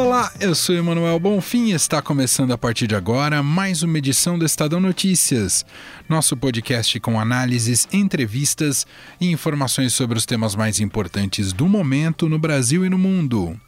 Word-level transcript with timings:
Olá, 0.00 0.32
eu 0.38 0.54
sou 0.54 0.76
Emanuel 0.76 1.18
Bonfim 1.18 1.70
e 1.70 1.72
está 1.72 2.00
começando 2.00 2.52
a 2.52 2.56
partir 2.56 2.86
de 2.86 2.94
agora 2.94 3.42
mais 3.42 3.82
uma 3.82 3.98
edição 3.98 4.38
do 4.38 4.44
Estadão 4.44 4.78
Notícias, 4.78 5.66
nosso 6.08 6.36
podcast 6.36 7.00
com 7.00 7.18
análises, 7.18 7.88
entrevistas 7.92 8.86
e 9.20 9.28
informações 9.32 9.92
sobre 9.92 10.16
os 10.16 10.24
temas 10.24 10.54
mais 10.54 10.78
importantes 10.78 11.52
do 11.52 11.68
momento 11.68 12.28
no 12.28 12.38
Brasil 12.38 12.86
e 12.86 12.88
no 12.88 12.96
mundo. 12.96 13.60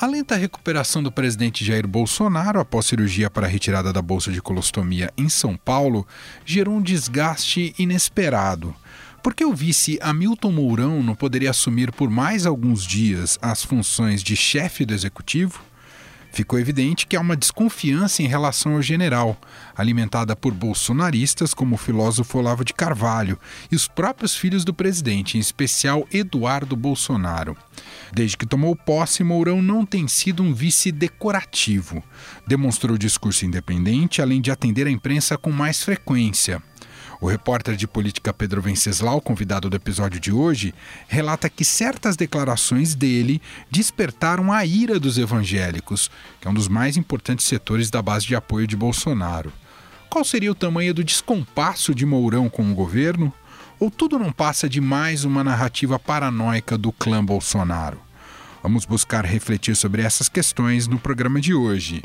A 0.00 0.06
lenta 0.06 0.36
recuperação 0.36 1.02
do 1.02 1.12
presidente 1.12 1.62
Jair 1.62 1.86
Bolsonaro 1.86 2.60
após 2.60 2.86
cirurgia 2.86 3.28
para 3.28 3.46
a 3.46 3.50
retirada 3.50 3.92
da 3.92 4.00
bolsa 4.00 4.32
de 4.32 4.40
colostomia 4.40 5.12
em 5.18 5.28
São 5.28 5.54
Paulo 5.54 6.06
gerou 6.46 6.76
um 6.76 6.82
desgaste 6.82 7.74
inesperado. 7.78 8.74
Por 9.22 9.34
que 9.34 9.44
o 9.44 9.54
vice 9.54 9.98
Hamilton 10.00 10.52
Mourão 10.52 11.02
não 11.02 11.14
poderia 11.14 11.50
assumir 11.50 11.92
por 11.92 12.08
mais 12.08 12.46
alguns 12.46 12.84
dias 12.86 13.38
as 13.42 13.64
funções 13.64 14.22
de 14.22 14.36
chefe 14.36 14.86
do 14.86 14.94
executivo? 14.94 15.60
Ficou 16.30 16.58
evidente 16.58 17.06
que 17.06 17.16
há 17.16 17.20
uma 17.20 17.36
desconfiança 17.36 18.22
em 18.22 18.26
relação 18.26 18.74
ao 18.74 18.82
general, 18.82 19.36
alimentada 19.74 20.36
por 20.36 20.52
bolsonaristas 20.52 21.54
como 21.54 21.74
o 21.74 21.78
filósofo 21.78 22.38
Olavo 22.38 22.64
de 22.64 22.74
Carvalho 22.74 23.38
e 23.72 23.74
os 23.74 23.88
próprios 23.88 24.36
filhos 24.36 24.64
do 24.64 24.74
presidente, 24.74 25.36
em 25.36 25.40
especial 25.40 26.06
Eduardo 26.12 26.76
Bolsonaro. 26.76 27.56
Desde 28.12 28.36
que 28.36 28.46
tomou 28.46 28.76
posse, 28.76 29.24
Mourão 29.24 29.60
não 29.60 29.84
tem 29.84 30.06
sido 30.06 30.42
um 30.42 30.54
vice 30.54 30.92
decorativo. 30.92 32.04
Demonstrou 32.46 32.96
discurso 32.98 33.44
independente, 33.44 34.22
além 34.22 34.40
de 34.40 34.50
atender 34.50 34.86
a 34.86 34.90
imprensa 34.90 35.36
com 35.36 35.50
mais 35.50 35.82
frequência. 35.82 36.62
O 37.20 37.26
repórter 37.26 37.74
de 37.74 37.88
política 37.88 38.32
Pedro 38.32 38.62
Venceslau, 38.62 39.20
convidado 39.20 39.68
do 39.68 39.74
episódio 39.74 40.20
de 40.20 40.30
hoje, 40.30 40.72
relata 41.08 41.50
que 41.50 41.64
certas 41.64 42.16
declarações 42.16 42.94
dele 42.94 43.42
despertaram 43.68 44.52
a 44.52 44.64
ira 44.64 45.00
dos 45.00 45.18
evangélicos, 45.18 46.08
que 46.40 46.46
é 46.46 46.50
um 46.50 46.54
dos 46.54 46.68
mais 46.68 46.96
importantes 46.96 47.46
setores 47.46 47.90
da 47.90 48.00
base 48.00 48.24
de 48.24 48.36
apoio 48.36 48.68
de 48.68 48.76
Bolsonaro. 48.76 49.52
Qual 50.08 50.24
seria 50.24 50.52
o 50.52 50.54
tamanho 50.54 50.94
do 50.94 51.02
descompasso 51.02 51.92
de 51.92 52.06
Mourão 52.06 52.48
com 52.48 52.70
o 52.70 52.74
governo? 52.74 53.32
Ou 53.80 53.90
tudo 53.90 54.18
não 54.18 54.30
passa 54.30 54.68
de 54.68 54.80
mais 54.80 55.24
uma 55.24 55.42
narrativa 55.42 55.98
paranoica 55.98 56.78
do 56.78 56.92
clã 56.92 57.24
Bolsonaro? 57.24 57.98
Vamos 58.62 58.84
buscar 58.84 59.24
refletir 59.24 59.74
sobre 59.76 60.02
essas 60.02 60.28
questões 60.28 60.86
no 60.86 60.98
programa 60.98 61.40
de 61.40 61.52
hoje. 61.52 62.02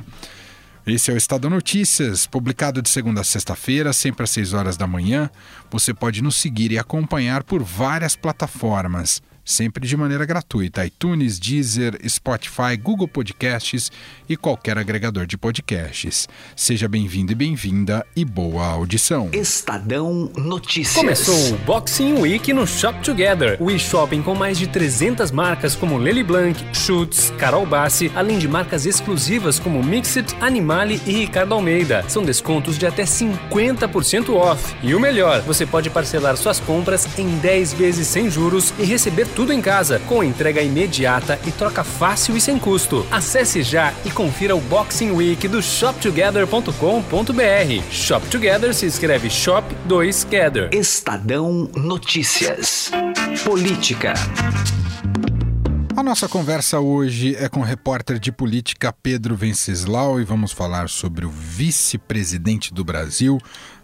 Esse 0.85 1.11
é 1.11 1.13
o 1.13 1.17
Estado 1.17 1.49
Notícias, 1.49 2.27
publicado 2.27 2.81
de 2.81 2.89
segunda 2.89 3.21
a 3.21 3.23
sexta-feira, 3.23 3.93
sempre 3.93 4.25
às 4.25 4.29
6 4.31 4.51
horas 4.51 4.75
da 4.75 4.85
manhã. 4.85 5.29
Você 5.71 5.93
pode 5.93 6.21
nos 6.21 6.35
seguir 6.35 6.73
e 6.73 6.77
acompanhar 6.77 7.41
por 7.41 7.63
várias 7.63 8.17
plataformas 8.17 9.21
sempre 9.43 9.87
de 9.87 9.97
maneira 9.97 10.25
gratuita. 10.25 10.85
iTunes, 10.85 11.39
Deezer, 11.39 11.97
Spotify, 12.07 12.77
Google 12.81 13.07
Podcasts 13.07 13.91
e 14.27 14.37
qualquer 14.37 14.77
agregador 14.77 15.25
de 15.25 15.37
podcasts. 15.37 16.27
Seja 16.55 16.87
bem-vindo 16.87 17.31
e 17.31 17.35
bem-vinda 17.35 18.05
e 18.15 18.23
boa 18.23 18.65
audição. 18.65 19.29
Estadão 19.33 20.31
Notícias. 20.35 20.95
Começou 20.95 21.53
o 21.53 21.57
Boxing 21.59 22.13
Week 22.19 22.53
no 22.53 22.65
Shop 22.65 22.99
Together, 23.03 23.61
o 23.61 23.69
e-shopping 23.69 24.21
com 24.21 24.35
mais 24.35 24.57
de 24.57 24.67
300 24.67 25.31
marcas 25.31 25.75
como 25.75 25.97
Lely 25.97 26.23
Blanc, 26.23 26.65
Schutz, 26.73 27.31
Carol 27.37 27.65
Bassi, 27.65 28.11
além 28.15 28.37
de 28.37 28.47
marcas 28.47 28.85
exclusivas 28.85 29.59
como 29.59 29.83
Mixit, 29.83 30.35
Animale 30.39 31.01
e 31.05 31.11
Ricardo 31.11 31.53
Almeida. 31.53 32.03
São 32.07 32.23
descontos 32.23 32.77
de 32.77 32.85
até 32.85 33.03
50% 33.03 34.29
off. 34.33 34.73
E 34.81 34.95
o 34.95 34.99
melhor, 34.99 35.41
você 35.41 35.65
pode 35.65 35.89
parcelar 35.89 36.37
suas 36.37 36.59
compras 36.59 37.07
em 37.17 37.37
10 37.37 37.73
vezes 37.73 38.07
sem 38.07 38.29
juros 38.29 38.73
e 38.79 38.83
receber 38.83 39.27
tudo 39.35 39.51
em 39.51 39.61
casa, 39.61 39.99
com 40.07 40.23
entrega 40.23 40.61
imediata 40.61 41.39
e 41.45 41.51
troca 41.51 41.83
fácil 41.83 42.37
e 42.37 42.41
sem 42.41 42.57
custo. 42.57 43.05
Acesse 43.11 43.63
já 43.63 43.93
e 44.05 44.11
confira 44.11 44.55
o 44.55 44.61
Boxing 44.61 45.11
Week 45.11 45.47
do 45.47 45.61
shoptogether.com.br. 45.61 47.91
Shop 47.91 48.25
Together 48.27 48.73
se 48.73 48.85
escreve 48.85 49.29
Shop 49.29 49.75
2 49.85 50.23
Gather. 50.25 50.69
Estadão 50.71 51.69
Notícias. 51.75 52.91
Política. 53.43 54.13
A 55.95 56.01
nossa 56.01 56.27
conversa 56.27 56.79
hoje 56.79 57.35
é 57.35 57.47
com 57.47 57.59
o 57.59 57.63
repórter 57.63 58.17
de 58.17 58.31
política 58.31 58.91
Pedro 58.91 59.35
Venceslau 59.35 60.19
e 60.19 60.23
vamos 60.23 60.51
falar 60.51 60.89
sobre 60.89 61.25
o 61.25 61.29
vice-presidente 61.29 62.73
do 62.73 62.83
Brasil, 62.83 63.37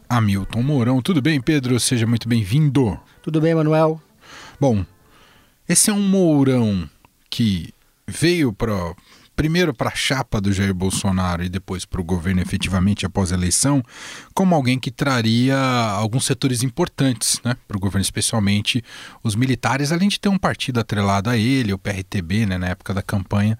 Hamilton 0.10 0.64
Mourão. 0.64 1.02
Tudo 1.02 1.22
bem, 1.22 1.40
Pedro? 1.40 1.80
Seja 1.80 2.08
muito 2.08 2.28
bem-vindo. 2.28 3.00
Tudo 3.22 3.40
bem, 3.40 3.54
Manuel? 3.54 4.02
Bom, 4.60 4.84
esse 5.69 5.91
é 5.91 5.94
um 5.94 6.02
Mourão 6.02 6.90
que 7.30 7.72
veio 8.07 8.52
para 8.52 8.74
primeiro 9.35 9.74
para 9.74 9.90
a 9.90 9.96
chapa 9.96 10.41
do 10.41 10.52
Jair 10.52 10.74
Bolsonaro 10.74 11.41
e 11.41 11.47
depois 11.47 11.85
para 11.85 12.02
o 12.02 12.03
governo 12.03 12.41
efetivamente 12.41 13.06
após 13.06 13.31
a 13.31 13.35
eleição, 13.35 13.81
como 14.34 14.53
alguém 14.53 14.78
que 14.78 14.91
traria 14.91 15.57
alguns 15.57 16.25
setores 16.25 16.62
importantes 16.62 17.40
né, 17.46 17.56
para 17.66 17.78
o 17.78 17.80
governo, 17.80 18.02
especialmente 18.02 18.84
os 19.24 19.35
militares, 19.35 19.94
além 19.94 20.09
de 20.09 20.19
ter 20.19 20.28
um 20.28 20.38
partido 20.38 20.81
atrelado 20.81 21.30
a 21.30 21.38
ele, 21.38 21.72
o 21.72 21.78
PRTB, 21.78 22.47
né, 22.47 22.57
na 22.57 22.68
época 22.68 22.94
da 22.94 23.01
campanha, 23.01 23.57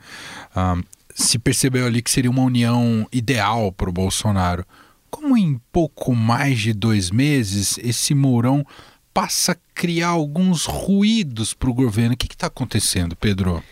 uh, 0.54 0.84
se 1.16 1.40
percebeu 1.40 1.86
ali 1.86 2.02
que 2.02 2.12
seria 2.12 2.30
uma 2.30 2.44
união 2.44 3.08
ideal 3.10 3.72
para 3.72 3.90
o 3.90 3.94
Bolsonaro. 3.94 4.66
Como 5.10 5.38
em 5.38 5.62
pouco 5.72 6.14
mais 6.14 6.60
de 6.60 6.74
dois 6.74 7.10
meses 7.10 7.80
esse 7.82 8.14
Mourão 8.14 8.66
passa 9.14 9.54
a 9.54 9.58
criar 9.74 10.10
alguns 10.10 10.66
ruídos 10.66 11.54
para 11.54 11.70
o 11.70 11.74
governo. 11.74 12.14
O 12.14 12.18
que 12.18 12.28
está 12.28 12.48
acontecendo, 12.48 13.16
Pedro? 13.16 13.64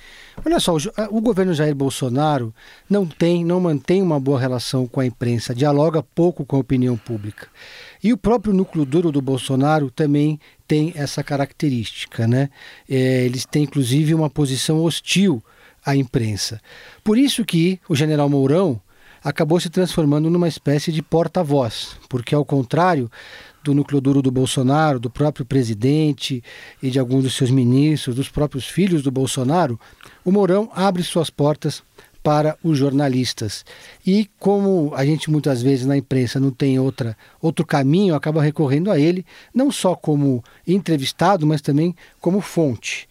Olha 0.45 0.59
só, 0.59 0.75
o, 1.09 1.19
governo 1.19 1.53
Jair 1.53 1.73
Bolsonaro 1.73 2.53
não 2.87 3.07
tem, 3.07 3.43
não 3.43 3.59
mantém 3.59 4.03
uma 4.03 4.19
boa 4.19 4.39
relação 4.39 4.85
com 4.85 4.99
a 4.99 5.05
imprensa, 5.05 5.53
dialoga 5.53 6.03
pouco 6.03 6.45
com 6.45 6.55
a 6.55 6.59
opinião 6.59 6.95
pública. 6.95 7.47
E 8.03 8.13
o 8.13 8.17
próprio 8.17 8.53
núcleo 8.53 8.85
duro 8.85 9.11
do 9.11 9.21
Bolsonaro 9.21 9.89
também 9.89 10.39
tem 10.67 10.93
essa 10.95 11.23
característica, 11.23 12.27
né? 12.27 12.49
É, 12.87 13.25
eles 13.25 13.45
têm 13.45 13.63
inclusive 13.63 14.13
uma 14.13 14.29
posição 14.29 14.83
hostil 14.83 15.43
à 15.83 15.95
imprensa. 15.95 16.61
Por 17.03 17.17
isso 17.17 17.43
que 17.43 17.79
o 17.89 17.95
general 17.95 18.29
Mourão 18.29 18.79
acabou 19.23 19.59
se 19.59 19.69
transformando 19.69 20.29
numa 20.29 20.47
espécie 20.47 20.91
de 20.91 21.01
porta-voz, 21.01 21.97
porque 22.07 22.35
ao 22.35 22.45
contrário 22.45 23.09
do 23.67 23.75
núcleo 23.75 23.99
duro 23.99 24.21
do 24.21 24.31
Bolsonaro, 24.31 24.99
do 24.99 25.09
próprio 25.09 25.45
presidente 25.45 26.41
e 26.81 26.89
de 26.89 26.99
alguns 26.99 27.23
dos 27.23 27.35
seus 27.35 27.51
ministros, 27.51 28.15
dos 28.15 28.29
próprios 28.29 28.65
filhos 28.65 29.03
do 29.03 29.11
Bolsonaro, 29.11 29.79
o 30.23 30.31
Mourão 30.31 30.69
abre 30.73 31.03
suas 31.03 31.29
portas 31.29 31.83
para 32.23 32.57
os 32.63 32.77
jornalistas. 32.77 33.65
E 34.05 34.29
como 34.39 34.93
a 34.95 35.05
gente 35.05 35.29
muitas 35.29 35.61
vezes 35.61 35.85
na 35.85 35.97
imprensa 35.97 36.39
não 36.39 36.51
tem 36.51 36.79
outra, 36.79 37.15
outro 37.41 37.65
caminho, 37.65 38.15
acaba 38.15 38.41
recorrendo 38.41 38.89
a 38.89 38.99
ele, 38.99 39.25
não 39.53 39.71
só 39.71 39.95
como 39.95 40.43
entrevistado, 40.65 41.45
mas 41.45 41.61
também 41.61 41.95
como 42.19 42.41
fonte. 42.41 43.06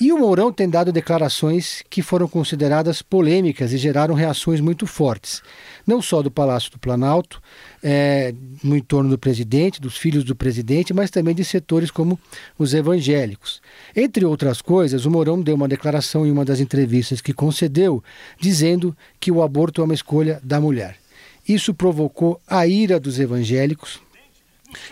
E 0.00 0.12
o 0.12 0.18
Mourão 0.18 0.52
tem 0.52 0.68
dado 0.68 0.90
declarações 0.90 1.82
que 1.88 2.02
foram 2.02 2.26
consideradas 2.26 3.00
polêmicas 3.00 3.72
e 3.72 3.78
geraram 3.78 4.14
reações 4.14 4.60
muito 4.60 4.86
fortes, 4.86 5.40
não 5.86 6.02
só 6.02 6.20
do 6.20 6.30
Palácio 6.30 6.72
do 6.72 6.78
Planalto, 6.78 7.40
é, 7.82 8.34
no 8.62 8.76
entorno 8.76 9.10
do 9.10 9.18
presidente, 9.18 9.80
dos 9.80 9.96
filhos 9.96 10.24
do 10.24 10.34
presidente, 10.34 10.92
mas 10.92 11.10
também 11.10 11.34
de 11.34 11.44
setores 11.44 11.90
como 11.90 12.18
os 12.58 12.74
evangélicos. 12.74 13.62
Entre 13.94 14.24
outras 14.24 14.60
coisas, 14.60 15.04
o 15.04 15.10
Mourão 15.10 15.40
deu 15.40 15.54
uma 15.54 15.68
declaração 15.68 16.26
em 16.26 16.30
uma 16.30 16.44
das 16.44 16.58
entrevistas 16.58 17.20
que 17.20 17.32
concedeu, 17.32 18.02
dizendo 18.40 18.96
que 19.20 19.30
o 19.30 19.42
aborto 19.42 19.80
é 19.80 19.84
uma 19.84 19.94
escolha 19.94 20.40
da 20.42 20.60
mulher. 20.60 20.96
Isso 21.46 21.72
provocou 21.72 22.40
a 22.48 22.66
ira 22.66 22.98
dos 22.98 23.20
evangélicos 23.20 24.00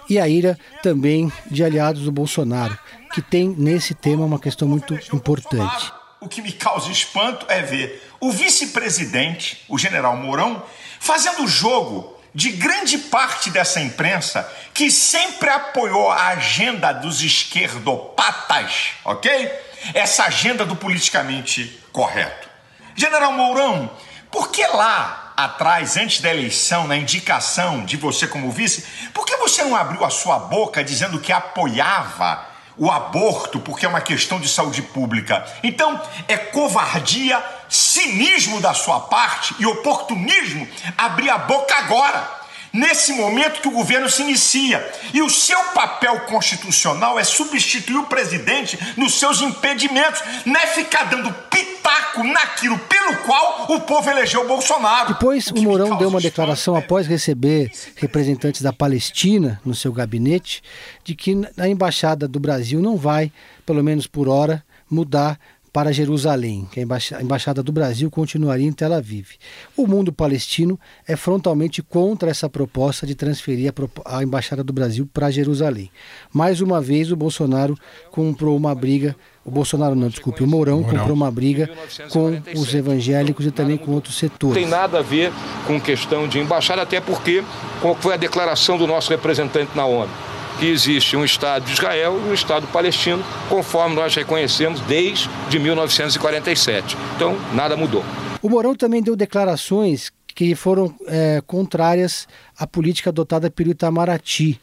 e 0.09 0.19
a 0.19 0.29
ira 0.29 0.57
também 0.83 1.33
de 1.51 1.65
aliados 1.65 2.03
do 2.03 2.13
Bolsonaro 2.13 2.79
que 3.13 3.23
tem 3.23 3.55
nesse 3.57 3.95
tema 3.95 4.25
uma 4.25 4.39
questão 4.39 4.67
muito 4.67 4.95
importante. 5.13 5.93
O 6.21 6.29
que 6.29 6.41
me 6.41 6.53
causa 6.53 6.91
espanto 6.91 7.47
é 7.49 7.61
ver 7.63 8.11
o 8.21 8.31
vice-presidente, 8.31 9.65
o 9.69 9.77
general 9.77 10.17
Mourão, 10.17 10.63
fazendo 11.01 11.47
jogo 11.47 12.17
de 12.35 12.51
grande 12.53 12.97
parte 12.97 13.51
dessa 13.51 13.81
imprensa 13.81 14.51
que 14.73 14.91
sempre 14.91 15.51
apoiou 15.51 16.11
a 16.11 16.29
agenda 16.29 16.93
dos 16.93 17.23
esquerdopatas, 17.23 18.93
ok? 19.05 19.53
Essa 19.93 20.25
agenda 20.25 20.65
do 20.65 20.77
politicamente 20.77 21.81
correto. 21.93 22.49
General 22.95 23.33
Mourão, 23.33 23.91
por 24.31 24.51
que 24.51 24.67
lá 24.67 25.35
atrás, 25.37 25.97
antes 25.97 26.21
da 26.21 26.31
eleição, 26.31 26.87
na 26.87 26.97
indicação 26.97 27.85
de 27.85 27.97
você 27.97 28.27
como 28.27 28.51
vice, 28.51 28.87
por 29.13 29.27
que 29.27 29.37
você 29.37 29.65
não 29.65 29.77
abriu 29.77 30.05
a 30.05 30.11
sua 30.11 30.39
boca 30.39 30.85
dizendo 30.85 31.21
que 31.21 31.33
apoiava 31.33 32.52
o 32.77 32.91
aborto 32.91 33.61
porque 33.61 33.87
é 33.87 33.89
uma 33.89 34.01
questão 34.01 34.41
de 34.41 34.49
saúde 34.49 34.83
pública. 34.83 35.45
Então, 35.63 36.01
é 36.29 36.37
covardia, 36.37 37.43
cinismo 37.69 38.61
da 38.61 38.75
sua 38.75 39.01
parte 39.01 39.55
e 39.59 39.67
oportunismo 39.67 40.67
abrir 40.97 41.31
a 41.31 41.39
boca 41.39 41.75
agora 41.77 42.43
nesse 42.73 43.13
momento 43.13 43.61
que 43.61 43.69
o 43.69 43.73
governo 43.73 44.09
se 44.09 44.23
inicia. 44.23 44.91
E 45.13 45.21
o 45.21 45.29
seu 45.29 45.63
papel 45.75 46.21
constitucional 46.21 47.19
é 47.19 47.25
substituir 47.25 47.99
o 47.99 48.07
presidente 48.07 48.79
nos 48.97 49.19
seus 49.19 49.41
impedimentos, 49.43 50.23
não 50.47 50.59
é 50.59 50.67
ficar 50.67 51.05
dando 51.05 51.33
pitaco 51.51 51.72
naquilo 52.19 52.79
pelo 52.79 53.17
qual 53.25 53.67
o 53.71 53.81
povo 53.81 54.11
elegeu 54.11 54.45
o 54.45 54.49
Bolsonaro. 54.49 55.09
Depois, 55.15 55.49
o, 55.49 55.55
o 55.55 55.63
Mourão 55.63 55.97
deu 55.97 56.09
uma 56.09 56.21
declaração 56.21 56.77
após 56.77 57.07
receber 57.07 57.71
representantes 57.97 58.63
da 58.63 58.73
Palestina 58.73 59.61
no 59.65 59.75
seu 59.75 59.93
gabinete 59.93 60.63
de 61.05 61.15
que 61.15 61.35
a 61.57 61.69
embaixada 61.69 62.27
do 62.27 62.41
Brasil 62.41 62.81
não 62.81 62.97
vai, 62.97 63.33
pelo 63.65 63.83
menos 63.83 64.07
por 64.07 64.29
hora, 64.29 64.65
mudar 64.91 65.39
para 65.73 65.91
Jerusalém, 65.91 66.69
que 66.71 66.81
a 66.81 67.23
embaixada 67.23 67.63
do 67.63 67.73
Brasil 67.73 68.11
continuaria 68.11 68.67
em 68.67 68.73
Tel 68.73 68.93
Aviv. 68.93 69.31
O 69.75 69.87
mundo 69.87 70.13
palestino 70.13 70.79
é 71.09 71.17
frontalmente 71.17 71.83
contra 71.83 72.31
essa 72.31 72.49
proposta 72.49 73.07
de 73.07 73.15
transferir 73.15 73.73
a, 74.05 74.23
embaixada 74.23 74.63
do 74.63 74.73
Brasil 74.73 75.09
para 75.13 75.31
Jerusalém. 75.31 75.91
Mais 76.31 76.61
uma 76.61 76.81
vez, 76.81 77.11
o 77.11 77.17
Bolsonaro 77.17 77.75
comprou 78.11 78.55
uma 78.55 78.75
briga. 78.75 79.17
O 79.45 79.51
Bolsonaro 79.51 79.95
não, 79.95 80.09
desculpe, 80.09 80.45
o 80.45 80.47
Mourão, 80.47 80.81
Mourão. 80.81 80.99
comprou 80.99 81.17
uma 81.17 81.31
briga 81.31 81.69
com 82.11 82.41
os 82.55 82.75
evangélicos 82.75 83.45
e 83.45 83.51
também 83.51 83.77
com 83.77 83.91
outros 83.91 84.17
setores. 84.17 84.57
Tem 84.57 84.67
nada 84.67 85.01
a 85.01 85.03
ver 85.03 85.33
com 85.67 85.81
questão 85.81 86.29
de 86.29 86.39
embaixada, 86.39 86.83
até 86.83 87.01
porque 87.01 87.43
qual 87.81 87.97
foi 87.97 88.15
a 88.15 88.17
declaração 88.17 88.79
do 88.79 88.87
nosso 88.87 89.11
representante 89.11 89.77
na 89.77 89.85
ONU 89.85 90.11
que 90.59 90.67
existe 90.67 91.17
um 91.17 91.25
Estado 91.25 91.65
de 91.65 91.73
Israel 91.73 92.21
e 92.25 92.31
um 92.31 92.35
Estado 92.35 92.67
palestino, 92.69 93.25
conforme 93.49 93.97
nós 93.97 94.15
reconhecemos 94.15 94.81
desde 94.83 95.29
1947. 95.59 96.97
Então, 97.17 97.37
nada 97.55 97.77
mudou. 97.77 98.05
O 98.41 98.49
Mourão 98.49 98.75
também 98.75 99.03
deu 99.03 99.17
declarações 99.17 100.13
que 100.35 100.55
foram 100.55 100.95
é, 101.07 101.43
contrárias 101.47 102.29
à 102.57 102.67
política 102.67 103.11
adotada 103.11 103.51
pelo 103.51 103.71
Itamaraty 103.71 104.61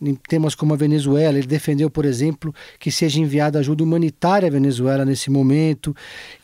em 0.00 0.14
temas 0.14 0.54
como 0.54 0.74
a 0.74 0.76
Venezuela. 0.76 1.38
Ele 1.38 1.46
defendeu, 1.46 1.90
por 1.90 2.04
exemplo, 2.04 2.54
que 2.78 2.90
seja 2.90 3.20
enviada 3.20 3.58
ajuda 3.58 3.84
humanitária 3.84 4.48
à 4.48 4.50
Venezuela 4.50 5.04
nesse 5.04 5.30
momento 5.30 5.94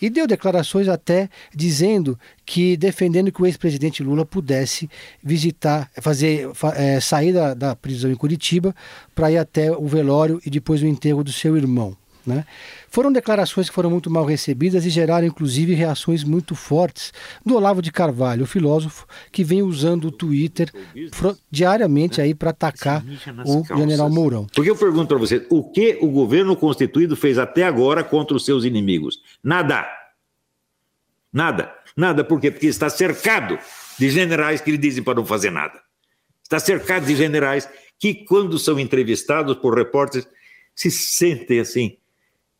e 0.00 0.08
deu 0.08 0.26
declarações 0.26 0.88
até 0.88 1.28
dizendo 1.54 2.18
que 2.44 2.76
defendendo 2.76 3.30
que 3.30 3.42
o 3.42 3.46
ex-presidente 3.46 4.02
Lula 4.02 4.24
pudesse 4.24 4.88
visitar, 5.22 5.90
fazer 6.00 6.50
é, 6.74 7.00
sair 7.00 7.32
da, 7.32 7.54
da 7.54 7.76
prisão 7.76 8.10
em 8.10 8.14
Curitiba 8.14 8.74
para 9.14 9.30
ir 9.30 9.38
até 9.38 9.70
o 9.70 9.86
velório 9.86 10.40
e 10.44 10.50
depois 10.50 10.82
o 10.82 10.86
enterro 10.86 11.22
do 11.22 11.32
seu 11.32 11.56
irmão. 11.56 11.96
Né? 12.28 12.44
Foram 12.90 13.10
declarações 13.10 13.70
que 13.70 13.74
foram 13.74 13.90
muito 13.90 14.10
mal 14.10 14.26
recebidas 14.26 14.84
e 14.84 14.90
geraram, 14.90 15.26
inclusive, 15.26 15.72
reações 15.72 16.22
muito 16.22 16.54
fortes 16.54 17.10
do 17.44 17.56
Olavo 17.56 17.80
de 17.80 17.90
Carvalho, 17.90 18.44
o 18.44 18.46
filósofo 18.46 19.06
que 19.32 19.42
vem 19.42 19.62
usando 19.62 20.08
o 20.08 20.12
Twitter 20.12 20.70
diariamente 21.50 22.20
aí 22.20 22.34
para 22.34 22.50
atacar 22.50 23.02
o 23.46 23.64
calças. 23.64 23.78
general 23.78 24.10
Mourão. 24.10 24.46
Porque 24.54 24.70
eu 24.70 24.76
pergunto 24.76 25.08
para 25.08 25.16
você, 25.16 25.46
o 25.48 25.70
que 25.70 25.98
o 26.02 26.08
governo 26.08 26.54
constituído 26.54 27.16
fez 27.16 27.38
até 27.38 27.64
agora 27.64 28.04
contra 28.04 28.36
os 28.36 28.44
seus 28.44 28.64
inimigos? 28.64 29.22
Nada. 29.42 29.88
Nada. 31.32 31.72
Nada. 31.96 32.22
Por 32.22 32.38
quê? 32.38 32.50
Porque 32.50 32.66
está 32.66 32.90
cercado 32.90 33.58
de 33.98 34.10
generais 34.10 34.60
que 34.60 34.70
lhe 34.70 34.78
dizem 34.78 35.02
para 35.02 35.14
não 35.14 35.24
fazer 35.24 35.50
nada. 35.50 35.80
Está 36.42 36.58
cercado 36.58 37.06
de 37.06 37.16
generais 37.16 37.68
que, 37.98 38.14
quando 38.14 38.58
são 38.58 38.78
entrevistados 38.78 39.56
por 39.56 39.76
repórteres, 39.76 40.28
se 40.74 40.90
sentem 40.90 41.58
assim 41.58 41.96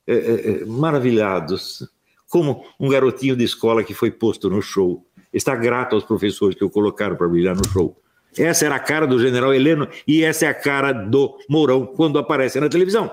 é, 0.09 0.15
é, 0.15 0.63
é, 0.63 0.65
maravilhados, 0.65 1.87
como 2.31 2.65
um 2.81 2.89
garotinho 2.89 3.37
de 3.37 3.45
escola 3.45 3.85
que 3.85 3.93
foi 3.93 4.11
posto 4.11 4.49
no 4.49 4.63
show. 4.63 5.07
Está 5.31 5.55
grato 5.55 5.95
aos 5.95 6.03
professores 6.03 6.57
que 6.57 6.65
o 6.65 6.71
colocaram 6.71 7.15
para 7.15 7.29
brilhar 7.29 7.55
no 7.55 7.69
show. 7.69 7.95
Essa 8.37 8.65
era 8.65 8.77
a 8.77 8.81
cara 8.81 9.07
do 9.07 9.21
general 9.21 9.53
Heleno 9.53 9.87
e 10.07 10.23
essa 10.23 10.47
é 10.47 10.49
a 10.49 10.55
cara 10.55 10.93
do 10.93 11.39
Mourão 11.47 11.85
quando 11.85 12.19
aparece 12.19 12.59
na 12.59 12.71
televisão. 12.71 13.13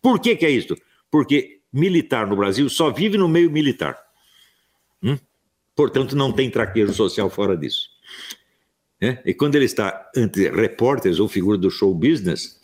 Por 0.00 0.20
que, 0.20 0.36
que 0.36 0.46
é 0.46 0.50
isso? 0.50 0.76
Porque 1.10 1.58
militar 1.72 2.28
no 2.28 2.36
Brasil 2.36 2.68
só 2.68 2.90
vive 2.90 3.18
no 3.18 3.28
meio 3.28 3.50
militar. 3.50 3.98
Hum? 5.02 5.18
Portanto, 5.74 6.14
não 6.14 6.30
tem 6.30 6.48
traquejo 6.48 6.94
social 6.94 7.28
fora 7.28 7.56
disso. 7.56 7.88
É? 9.00 9.20
E 9.26 9.34
quando 9.34 9.56
ele 9.56 9.64
está 9.64 10.10
entre 10.16 10.48
repórteres 10.48 11.18
ou 11.18 11.26
figura 11.26 11.58
do 11.58 11.72
show 11.72 11.92
business, 11.92 12.60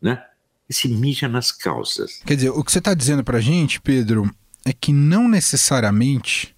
né? 0.00 0.24
Se 0.70 0.88
mija 0.88 1.28
nas 1.28 1.52
calças. 1.52 2.20
Quer 2.24 2.36
dizer, 2.36 2.50
o 2.50 2.64
que 2.64 2.72
você 2.72 2.78
está 2.78 2.94
dizendo 2.94 3.22
para 3.22 3.38
a 3.38 3.40
gente, 3.40 3.80
Pedro, 3.80 4.30
é 4.64 4.72
que 4.72 4.92
não 4.92 5.28
necessariamente 5.28 6.54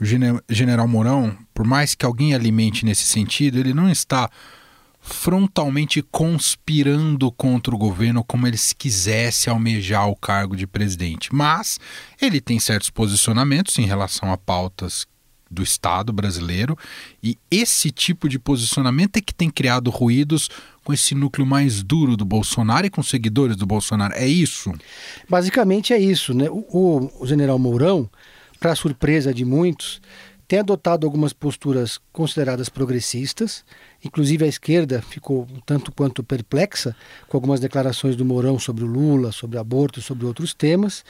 o 0.00 0.04
general 0.48 0.88
Mourão, 0.88 1.36
por 1.52 1.66
mais 1.66 1.94
que 1.94 2.04
alguém 2.04 2.34
alimente 2.34 2.84
nesse 2.84 3.04
sentido, 3.04 3.58
ele 3.58 3.72
não 3.72 3.88
está 3.88 4.28
frontalmente 5.00 6.02
conspirando 6.02 7.30
contra 7.30 7.74
o 7.74 7.78
governo 7.78 8.24
como 8.24 8.46
ele 8.46 8.56
se 8.56 8.74
quisesse 8.74 9.50
almejar 9.50 10.08
o 10.08 10.16
cargo 10.16 10.56
de 10.56 10.66
presidente. 10.66 11.34
Mas 11.34 11.78
ele 12.20 12.40
tem 12.40 12.58
certos 12.58 12.90
posicionamentos 12.90 13.78
em 13.78 13.84
relação 13.84 14.32
a 14.32 14.38
pautas 14.38 15.06
do 15.50 15.62
Estado 15.62 16.12
brasileiro 16.12 16.76
e 17.22 17.38
esse 17.50 17.90
tipo 17.90 18.28
de 18.28 18.38
posicionamento 18.38 19.18
é 19.18 19.20
que 19.20 19.34
tem 19.34 19.50
criado 19.50 19.90
ruídos 19.90 20.48
com 20.84 20.92
esse 20.92 21.14
núcleo 21.14 21.46
mais 21.46 21.82
duro 21.82 22.16
do 22.16 22.24
Bolsonaro 22.24 22.86
e 22.86 22.90
com 22.90 23.02
seguidores 23.02 23.56
do 23.56 23.66
Bolsonaro. 23.66 24.14
É 24.14 24.26
isso? 24.26 24.72
Basicamente 25.28 25.92
é 25.92 25.98
isso. 25.98 26.34
Né? 26.34 26.46
O, 26.50 27.10
o 27.18 27.26
general 27.26 27.58
Mourão, 27.58 28.08
para 28.60 28.74
surpresa 28.74 29.32
de 29.32 29.44
muitos, 29.44 30.00
tem 30.46 30.58
adotado 30.58 31.06
algumas 31.06 31.32
posturas 31.32 31.98
consideradas 32.12 32.68
progressistas, 32.68 33.64
inclusive 34.04 34.44
a 34.44 34.48
esquerda 34.48 35.00
ficou 35.00 35.48
um 35.50 35.58
tanto 35.64 35.90
quanto 35.90 36.22
perplexa 36.22 36.94
com 37.28 37.36
algumas 37.36 37.60
declarações 37.60 38.14
do 38.14 38.26
Mourão 38.26 38.58
sobre 38.58 38.84
o 38.84 38.86
Lula, 38.86 39.32
sobre 39.32 39.58
aborto, 39.58 40.02
sobre 40.02 40.26
outros 40.26 40.52
temas, 40.52 41.02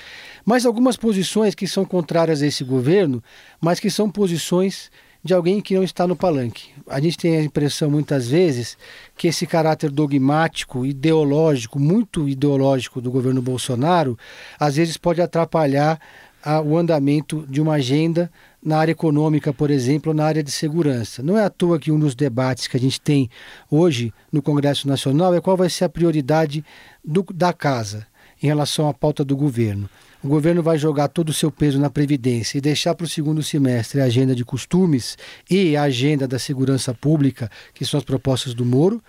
mas 0.45 0.65
algumas 0.65 0.97
posições 0.97 1.55
que 1.55 1.67
são 1.67 1.85
contrárias 1.85 2.43
a 2.43 2.47
esse 2.47 2.63
governo, 2.63 3.23
mas 3.61 3.81
que 3.81 3.91
são 3.91 4.09
posições 4.09 4.91
de 5.25 5.33
alguém 5.33 5.63
que 5.63 5.75
não 5.75 5.83
está 5.83 6.07
no 6.07 6.15
palanque. 6.15 6.69
A 6.87 7.01
gente 7.01 7.17
tem 7.17 7.39
a 7.39 7.43
impressão 7.43 7.91
muitas 7.91 8.29
vezes 8.29 8.77
que 9.17 9.29
esse 9.29 9.47
caráter 9.47 9.91
dogmático, 9.91 10.85
ideológico, 10.85 11.81
muito 11.81 12.29
ideológico 12.29 13.01
do 13.01 13.11
governo 13.11 13.41
Bolsonaro, 13.41 14.19
às 14.61 14.77
vezes 14.77 14.99
pode 14.99 15.23
atrapalhar 15.23 15.99
a, 16.45 16.61
o 16.61 16.77
andamento 16.77 17.47
de 17.49 17.63
uma 17.63 17.75
agenda 17.75 18.31
na 18.63 18.77
área 18.79 18.93
econômica, 18.93 19.51
por 19.53 19.71
exemplo, 19.71 20.11
ou 20.11 20.15
na 20.15 20.27
área 20.27 20.43
de 20.43 20.51
segurança. 20.51 21.23
Não 21.23 21.39
é 21.39 21.45
à 21.45 21.51
toa 21.51 21.79
que 21.79 21.91
um 21.91 21.99
dos 21.99 22.15
debates 22.15 22.67
que 22.67 22.77
a 22.77 22.81
gente 22.81 23.01
tem 23.01 23.31
hoje 23.71 24.13
no 24.31 24.43
Congresso 24.43 24.87
Nacional 24.87 25.35
é 25.35 25.41
qual 25.41 25.57
vai 25.57 25.71
ser 25.71 25.85
a 25.85 25.89
prioridade 25.89 26.63
do, 27.03 27.25
da 27.33 27.53
casa 27.53 28.07
em 28.43 28.47
relação 28.47 28.89
à 28.89 28.93
pauta 28.93 29.25
do 29.25 29.35
governo 29.35 29.89
o 30.25 30.29
governo 30.29 30.63
vai 30.63 30.79
jogar 30.79 31.09
todo 31.09 31.29
o 31.29 31.35
seu 31.35 31.53
peso 31.53 31.79
na 31.79 31.91
Previdência 31.91 32.57
e 32.57 32.61
deixar 32.61 32.95
para 32.95 33.05
o 33.05 33.09
segundo 33.09 33.43
semestre 33.43 34.01
a 34.01 34.05
agenda 34.05 34.35
de 34.35 34.43
costumes 34.43 35.19
e 35.51 35.77
a 35.77 35.83
agenda 35.83 36.27
da 36.27 36.39
segurança 36.39 36.95
pública, 36.95 37.51
que 37.75 37.85
são 37.85 37.99
as 37.99 38.05
propostas 38.05 38.55
do 38.55 38.65
Moro, 38.65 39.03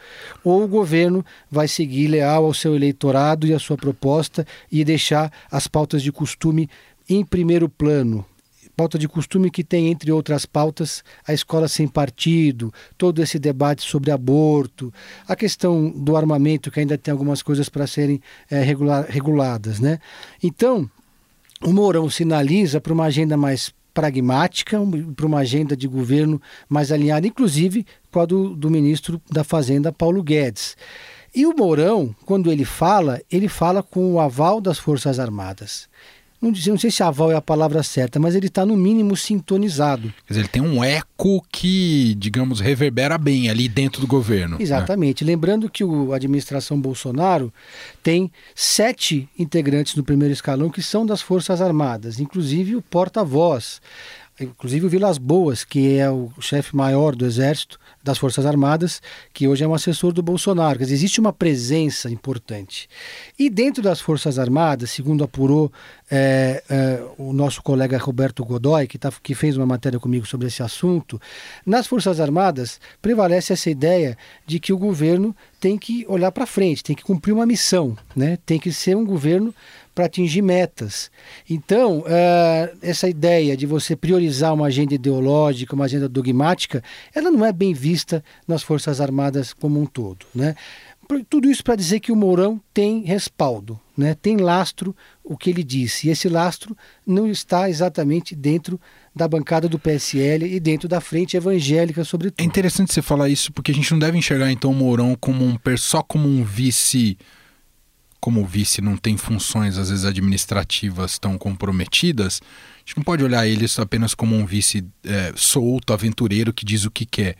ou 0.43 0.65
o 0.65 0.67
governo 0.67 1.25
vai 1.49 1.69
seguir 1.69 2.07
leal 2.07 2.43
ao 2.43 2.53
seu 2.53 2.75
eleitorado 2.75 3.47
e 3.47 3.53
à 3.53 3.59
sua 3.59 3.77
proposta 3.77 4.45
e 4.69 4.83
deixar 4.83 5.31
as 5.49 5.67
pautas 5.67 6.03
de 6.03 6.11
costume 6.11 6.69
em 7.07 7.23
primeiro 7.23 7.69
plano, 7.69 8.25
pauta 8.75 8.99
de 8.99 9.07
costume 9.07 9.49
que 9.49 9.63
tem, 9.63 9.87
entre 9.87 10.11
outras 10.11 10.45
pautas, 10.45 11.01
a 11.25 11.33
escola 11.33 11.69
sem 11.69 11.87
partido, 11.87 12.73
todo 12.97 13.23
esse 13.23 13.39
debate 13.39 13.83
sobre 13.83 14.11
aborto, 14.11 14.93
a 15.25 15.33
questão 15.33 15.89
do 15.89 16.17
armamento, 16.17 16.69
que 16.69 16.81
ainda 16.81 16.97
tem 16.97 17.13
algumas 17.13 17.41
coisas 17.41 17.69
para 17.69 17.87
serem 17.87 18.21
é, 18.51 18.61
regular, 18.61 19.05
reguladas. 19.07 19.79
Né? 19.79 19.97
Então, 20.43 20.89
o 21.63 21.71
Mourão 21.71 22.09
sinaliza 22.09 22.81
para 22.81 22.93
uma 22.93 23.05
agenda 23.05 23.37
mais 23.37 23.73
pragmática, 23.93 24.77
para 25.15 25.25
uma 25.25 25.39
agenda 25.39 25.75
de 25.75 25.87
governo 25.87 26.41
mais 26.67 26.91
alinhada, 26.91 27.25
inclusive 27.25 27.85
com 28.11 28.19
a 28.19 28.25
do, 28.25 28.55
do 28.55 28.69
ministro 28.69 29.21
da 29.31 29.43
Fazenda, 29.43 29.91
Paulo 29.91 30.21
Guedes. 30.21 30.75
E 31.33 31.45
o 31.45 31.55
Mourão, 31.55 32.15
quando 32.25 32.51
ele 32.51 32.65
fala, 32.65 33.21
ele 33.31 33.47
fala 33.47 33.81
com 33.81 34.13
o 34.13 34.19
aval 34.19 34.59
das 34.59 34.77
Forças 34.77 35.19
Armadas 35.19 35.87
não, 36.45 36.51
não 36.67 36.77
sei 36.77 36.91
se 36.91 37.01
aval 37.01 37.31
é 37.31 37.35
a 37.35 37.41
palavra 37.41 37.81
certa, 37.81 38.19
mas 38.19 38.35
ele 38.35 38.47
está 38.47 38.65
no 38.65 38.77
mínimo 38.77 39.15
sintonizado. 39.15 40.13
Quer 40.27 40.33
dizer, 40.33 40.39
ele 40.41 40.47
tem 40.47 40.61
um 40.61 40.83
eco 40.83 41.43
que, 41.51 42.13
digamos, 42.15 42.59
reverbera 42.59 43.17
bem 43.17 43.49
ali 43.49 43.67
dentro 43.67 43.99
do 44.01 44.07
governo. 44.07 44.57
Exatamente. 44.59 45.23
Né? 45.23 45.31
Lembrando 45.31 45.69
que 45.69 45.83
o, 45.83 46.13
a 46.13 46.17
administração 46.17 46.79
Bolsonaro 46.79 47.51
tem 48.03 48.31
sete 48.53 49.27
integrantes 49.37 49.95
no 49.95 50.03
primeiro 50.03 50.33
escalão 50.33 50.69
que 50.69 50.81
são 50.81 51.05
das 51.05 51.21
Forças 51.21 51.61
Armadas, 51.61 52.19
inclusive 52.19 52.75
o 52.75 52.81
porta-voz. 52.81 53.81
Inclusive 54.39 54.85
o 54.85 54.89
Vilas 54.89 55.17
Boas, 55.17 55.63
que 55.63 55.97
é 55.97 56.09
o 56.09 56.31
chefe 56.39 56.75
maior 56.75 57.15
do 57.15 57.25
Exército, 57.25 57.79
das 58.03 58.17
Forças 58.17 58.45
Armadas, 58.45 59.01
que 59.33 59.47
hoje 59.47 59.63
é 59.63 59.67
um 59.67 59.73
assessor 59.73 60.11
do 60.11 60.21
Bolsonaro. 60.21 60.77
Quer 60.77 60.83
dizer, 60.85 60.95
existe 60.95 61.19
uma 61.19 61.33
presença 61.33 62.09
importante. 62.09 62.87
E 63.39 63.49
dentro 63.49 63.81
das 63.81 63.99
Forças 63.99 64.37
Armadas, 64.37 64.91
segundo 64.91 65.23
apurou 65.23 65.71
é, 66.11 66.63
é, 66.69 67.03
o 67.17 67.33
nosso 67.33 67.63
colega 67.63 67.97
Roberto 67.97 68.43
Godoy, 68.45 68.87
que, 68.87 68.97
tá, 68.97 69.11
que 69.23 69.33
fez 69.33 69.57
uma 69.57 69.65
matéria 69.65 69.99
comigo 69.99 70.25
sobre 70.25 70.47
esse 70.47 70.61
assunto, 70.61 71.19
nas 71.65 71.87
Forças 71.87 72.19
Armadas 72.19 72.79
prevalece 73.01 73.53
essa 73.53 73.69
ideia 73.69 74.17
de 74.45 74.59
que 74.59 74.71
o 74.71 74.77
governo 74.77 75.35
tem 75.59 75.77
que 75.77 76.05
olhar 76.07 76.31
para 76.31 76.45
frente, 76.45 76.83
tem 76.83 76.95
que 76.95 77.03
cumprir 77.03 77.31
uma 77.33 77.45
missão, 77.45 77.97
né? 78.15 78.37
tem 78.45 78.59
que 78.59 78.71
ser 78.71 78.95
um 78.95 79.05
governo 79.05 79.53
para 79.95 80.05
atingir 80.05 80.41
metas. 80.41 81.09
Então, 81.49 81.99
uh, 81.99 82.77
essa 82.81 83.07
ideia 83.07 83.55
de 83.55 83.65
você 83.65 83.95
priorizar 83.95 84.53
uma 84.53 84.67
agenda 84.67 84.93
ideológica, 84.93 85.73
uma 85.73 85.85
agenda 85.85 86.09
dogmática, 86.09 86.83
ela 87.13 87.31
não 87.31 87.45
é 87.45 87.53
bem 87.53 87.73
vista 87.73 88.21
nas 88.45 88.61
Forças 88.61 88.99
Armadas 88.99 89.53
como 89.53 89.81
um 89.81 89.85
todo. 89.85 90.25
Né? 90.35 90.53
Tudo 91.29 91.49
isso 91.49 91.63
para 91.63 91.75
dizer 91.75 92.01
que 92.01 92.11
o 92.11 92.15
Mourão 92.15 92.59
tem 92.73 93.03
respaldo, 93.03 93.79
né? 93.97 94.15
tem 94.21 94.37
lastro 94.37 94.93
o 95.23 95.37
que 95.37 95.49
ele 95.49 95.63
disse. 95.63 96.07
E 96.07 96.11
esse 96.11 96.27
lastro 96.27 96.75
não 97.07 97.27
está 97.27 97.69
exatamente 97.69 98.35
dentro 98.35 98.79
da 99.15 99.29
bancada 99.29 99.69
do 99.69 99.79
PSL 99.79 100.45
e 100.45 100.59
dentro 100.59 100.89
da 100.89 100.99
frente 100.99 101.37
evangélica, 101.37 102.03
sobretudo. 102.03 102.41
É 102.41 102.43
interessante 102.43 102.93
você 102.93 103.01
falar 103.01 103.29
isso, 103.29 103.53
porque 103.53 103.71
a 103.71 103.73
gente 103.73 103.89
não 103.91 103.99
deve 103.99 104.17
enxergar 104.17 104.51
então 104.51 104.71
o 104.71 104.75
Mourão 104.75 105.15
como 105.17 105.45
um 105.45 105.57
só 105.77 106.03
como 106.03 106.27
um 106.27 106.43
vice 106.43 107.17
como 108.25 108.41
o 108.41 108.45
vice 108.47 108.81
não 108.81 108.97
tem 108.97 109.17
funções, 109.17 109.77
às 109.77 109.91
vezes, 109.91 110.03
administrativas 110.03 111.19
tão 111.19 111.37
comprometidas, 111.37 112.41
a 112.41 112.79
gente 112.79 112.97
não 112.97 113.03
pode 113.03 113.23
olhar 113.23 113.45
ele 113.45 113.67
apenas 113.77 114.15
como 114.15 114.35
um 114.35 114.47
vice 114.47 114.83
é, 115.03 115.31
solto, 115.35 115.93
aventureiro, 115.93 116.51
que 116.51 116.65
diz 116.65 116.85
o 116.85 116.89
que 116.89 117.05
quer. 117.05 117.35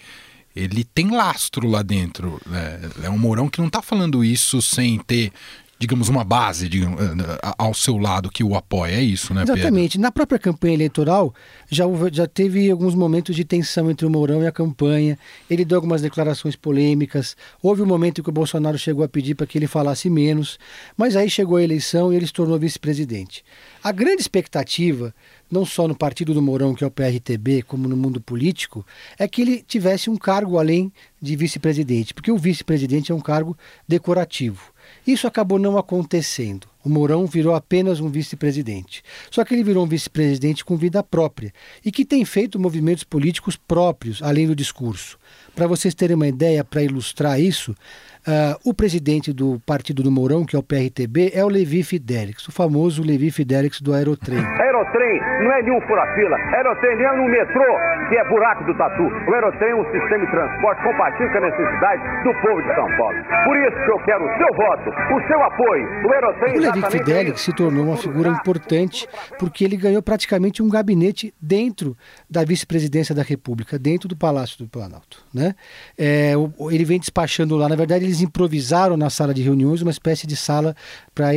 Ele 0.56 0.84
tem 0.84 1.10
lastro 1.10 1.68
lá 1.68 1.82
dentro. 1.82 2.40
É, 2.52 3.08
é 3.08 3.10
um 3.10 3.18
Mourão 3.18 3.50
que 3.50 3.58
não 3.58 3.66
está 3.66 3.82
falando 3.82 4.24
isso 4.24 4.62
sem 4.62 5.00
ter 5.00 5.34
digamos, 5.78 6.08
uma 6.08 6.24
base 6.24 6.68
eh, 6.68 7.54
ao 7.58 7.74
seu 7.74 7.98
lado 7.98 8.30
que 8.30 8.44
o 8.44 8.56
apoia. 8.56 8.94
É 8.94 9.02
isso, 9.02 9.34
né, 9.34 9.42
Pedro? 9.42 9.56
Exatamente. 9.60 10.00
Na 10.00 10.12
própria 10.12 10.40
campanha 10.40 10.74
eleitoral, 10.74 11.34
já, 11.70 11.84
já 12.12 12.28
teve 12.28 12.72
alguns 12.72 12.96
momentos 12.96 13.36
de 13.36 13.44
tensão 13.44 13.92
entre 13.92 14.06
o 14.06 14.10
Mourão 14.10 14.42
e 14.42 14.48
a 14.48 14.52
campanha. 14.52 15.18
Ele 15.50 15.66
deu 15.66 15.78
algumas 15.78 16.02
declarações 16.02 16.56
polêmicas. 16.56 17.36
Houve 17.62 17.82
um 17.82 17.86
momento 17.86 18.22
em 18.22 18.24
que 18.24 18.30
o 18.30 18.34
Bolsonaro 18.34 18.78
chegou 18.78 19.04
a 19.04 19.10
pedir 19.10 19.36
para 19.36 19.46
que 19.46 19.58
ele 19.58 19.68
falasse 19.68 20.10
menos. 20.10 20.58
Mas 20.98 21.16
aí 21.16 21.30
chegou 21.30 21.58
a 21.58 21.64
eleição 21.64 22.12
e 22.12 22.16
ele 22.16 22.28
se 22.28 22.34
tornou 22.34 22.58
vice-presidente. 22.58 23.44
A 23.84 23.92
grande 23.92 24.22
expectativa 24.22 25.14
não 25.52 25.66
só 25.66 25.88
no 25.88 25.96
partido 25.96 26.34
do 26.34 26.42
Mourão, 26.42 26.74
que 26.74 26.84
é 26.84 26.88
o 26.88 26.92
PRTB, 26.92 27.62
como 27.64 27.88
no 27.88 27.96
mundo 27.96 28.20
político, 28.20 28.86
é 29.18 29.28
que 29.28 29.42
ele 29.42 29.62
tivesse 29.62 30.10
um 30.10 30.18
cargo 30.18 30.58
além 30.58 30.92
de 31.22 31.36
vice-presidente, 31.36 32.14
porque 32.14 32.32
o 32.32 32.38
vice-presidente 32.38 33.12
é 33.12 33.16
um 33.16 33.22
cargo 33.22 33.56
decorativo. 33.88 34.75
Isso 35.06 35.28
acabou 35.28 35.60
não 35.60 35.78
acontecendo. 35.78 36.68
O 36.86 36.90
Mourão 36.90 37.26
virou 37.26 37.56
apenas 37.56 38.00
um 38.00 38.10
vice-presidente. 38.10 39.02
Só 39.32 39.44
que 39.44 39.56
ele 39.56 39.64
virou 39.64 39.84
um 39.84 39.88
vice-presidente 39.88 40.64
com 40.64 40.78
vida 40.78 41.02
própria 41.02 41.52
e 41.84 41.92
que 41.92 42.06
tem 42.06 42.24
feito 42.24 42.60
movimentos 42.60 43.04
políticos 43.04 43.58
próprios, 43.58 44.22
além 44.22 44.46
do 44.46 44.56
discurso. 44.56 45.18
Para 45.56 45.68
vocês 45.68 45.96
terem 45.96 46.16
uma 46.16 46.28
ideia, 46.28 46.64
para 46.64 46.84
ilustrar 46.84 47.40
isso, 47.40 47.72
uh, 47.72 48.60
o 48.64 48.74
presidente 48.74 49.32
do 49.32 49.60
Partido 49.66 50.04
do 50.04 50.12
Mourão, 50.12 50.46
que 50.46 50.56
é 50.56 50.60
o 50.60 50.64
PRTB, 50.64 51.32
é 51.34 51.44
o 51.44 51.48
Levi 51.48 51.82
Fidelix, 51.82 52.48
o 52.48 52.52
famoso 52.52 53.02
Levi 53.02 53.32
Fidelix 53.32 53.82
do 53.82 53.94
Aerotrem. 53.94 54.38
Aerotrem 54.38 55.22
não 55.44 55.52
é 55.54 55.64
nenhum 55.64 55.82
fura-fila. 55.88 56.36
Aerotrem 56.54 56.98
não 56.98 57.06
é 57.06 57.12
um 57.14 57.30
metrô 57.30 57.66
que 58.10 58.18
é 58.18 58.24
buraco 58.30 58.64
do 58.66 58.78
tatu. 58.78 59.04
O 59.04 59.34
Aerotrem 59.34 59.72
é 59.72 59.76
um 59.76 59.86
sistema 59.92 60.26
de 60.26 60.32
transporte 60.32 60.84
compatível 60.84 61.32
com 61.32 61.38
a 61.38 61.42
necessidade 61.42 62.02
do 62.24 62.34
povo 62.42 62.62
de 62.62 62.76
São 62.76 62.88
Paulo. 62.98 63.18
Por 63.46 63.58
isso 63.58 63.76
que 63.76 63.92
eu 63.92 64.00
quero 64.06 64.26
o 64.26 64.38
seu 64.38 64.54
voto, 64.54 64.90
o 64.90 65.28
seu 65.28 65.44
apoio. 65.44 65.88
O 66.06 66.14
Aerotrem... 66.14 66.60
O 66.60 66.62
Levi 66.76 66.92
Fidelix 66.92 67.42
se 67.42 67.54
tornou 67.54 67.86
uma 67.86 67.98
figura 67.98 68.30
importante 68.30 69.08
porque 69.40 69.64
ele 69.64 69.78
ganhou 69.78 70.02
praticamente 70.02 70.62
um 70.62 70.70
gabinete 70.70 71.34
dentro 71.42 71.98
da 72.30 72.44
vice-presidência 72.44 73.16
da 73.16 73.24
República, 73.24 73.80
dentro 73.80 74.08
do 74.08 74.16
Palácio 74.16 74.58
do 74.58 74.68
Planalto. 74.68 75.24
Né? 75.34 75.56
É, 75.98 76.34
ele 76.72 76.86
vem 76.86 77.00
despachando 77.00 77.56
lá, 77.56 77.70
na 77.70 77.76
verdade 77.76 78.06
eles 78.06 78.22
improvisaram 78.22 78.98
na 78.98 79.10
sala 79.10 79.34
de 79.34 79.42
reuniões 79.42 79.82
uma 79.82 79.92
espécie 79.92 80.28
de 80.28 80.36
sala 80.36 80.76
para 81.16 81.32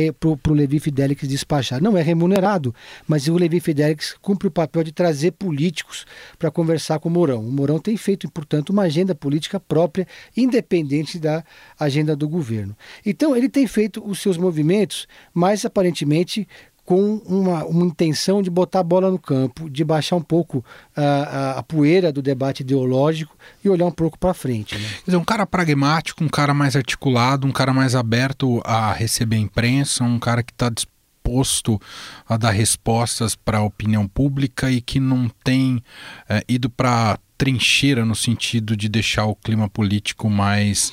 o 0.51 0.53
Levi 0.53 0.77
Fidelix 0.77 1.25
despachar. 1.25 1.81
Não 1.81 1.97
é 1.97 2.01
remunerado, 2.01 2.75
mas 3.07 3.29
o 3.29 3.35
Levi 3.35 3.61
Fidelix 3.61 4.15
cumpre 4.21 4.49
o 4.49 4.51
papel 4.51 4.83
de 4.83 4.91
trazer 4.91 5.31
políticos 5.31 6.05
para 6.37 6.51
conversar 6.51 6.99
com 6.99 7.07
o 7.07 7.11
Mourão. 7.11 7.39
O 7.39 7.51
Mourão 7.51 7.79
tem 7.79 7.95
feito, 7.95 8.29
portanto, 8.29 8.71
uma 8.71 8.83
agenda 8.83 9.15
política 9.15 9.59
própria, 9.59 10.05
independente 10.35 11.17
da 11.17 11.43
agenda 11.79 12.15
do 12.15 12.27
governo. 12.27 12.75
Então, 13.05 13.35
ele 13.35 13.47
tem 13.47 13.65
feito 13.65 14.05
os 14.05 14.19
seus 14.19 14.37
movimentos, 14.37 15.07
mas 15.33 15.63
aparentemente 15.63 16.45
com 16.89 17.21
uma, 17.27 17.65
uma 17.65 17.85
intenção 17.85 18.41
de 18.41 18.49
botar 18.49 18.79
a 18.79 18.83
bola 18.83 19.11
no 19.11 19.19
campo, 19.19 19.69
de 19.69 19.83
baixar 19.83 20.15
um 20.15 20.23
pouco 20.23 20.65
a, 20.97 21.03
a, 21.03 21.59
a 21.59 21.63
poeira 21.63 22.11
do 22.11 22.19
debate 22.19 22.61
ideológico 22.61 23.37
e 23.63 23.69
olhar 23.69 23.85
um 23.85 23.91
pouco 23.91 24.17
para 24.17 24.33
frente. 24.33 24.73
Né? 24.73 24.89
Quer 24.95 25.05
dizer, 25.05 25.17
um 25.17 25.23
cara 25.23 25.45
pragmático, 25.45 26.23
um 26.23 26.27
cara 26.27 26.51
mais 26.51 26.75
articulado, 26.75 27.45
um 27.45 27.51
cara 27.51 27.71
mais 27.71 27.93
aberto 27.93 28.59
a 28.65 28.91
receber 28.91 29.35
a 29.35 29.39
imprensa, 29.39 30.03
um 30.03 30.17
cara 30.17 30.41
que 30.41 30.51
está 30.51 30.67
disposto 30.67 31.79
a 32.27 32.37
dar 32.37 32.49
respostas 32.49 33.35
para 33.35 33.59
a 33.59 33.63
opinião 33.63 34.07
pública 34.07 34.71
e 34.71 34.81
que 34.81 34.99
não 34.99 35.29
tem 35.43 35.83
é, 36.27 36.43
ido 36.49 36.71
para 36.71 37.19
trincheira 37.37 38.03
no 38.03 38.15
sentido 38.15 38.75
de 38.75 38.89
deixar 38.89 39.27
o 39.27 39.35
clima 39.35 39.69
político 39.69 40.27
mais 40.27 40.91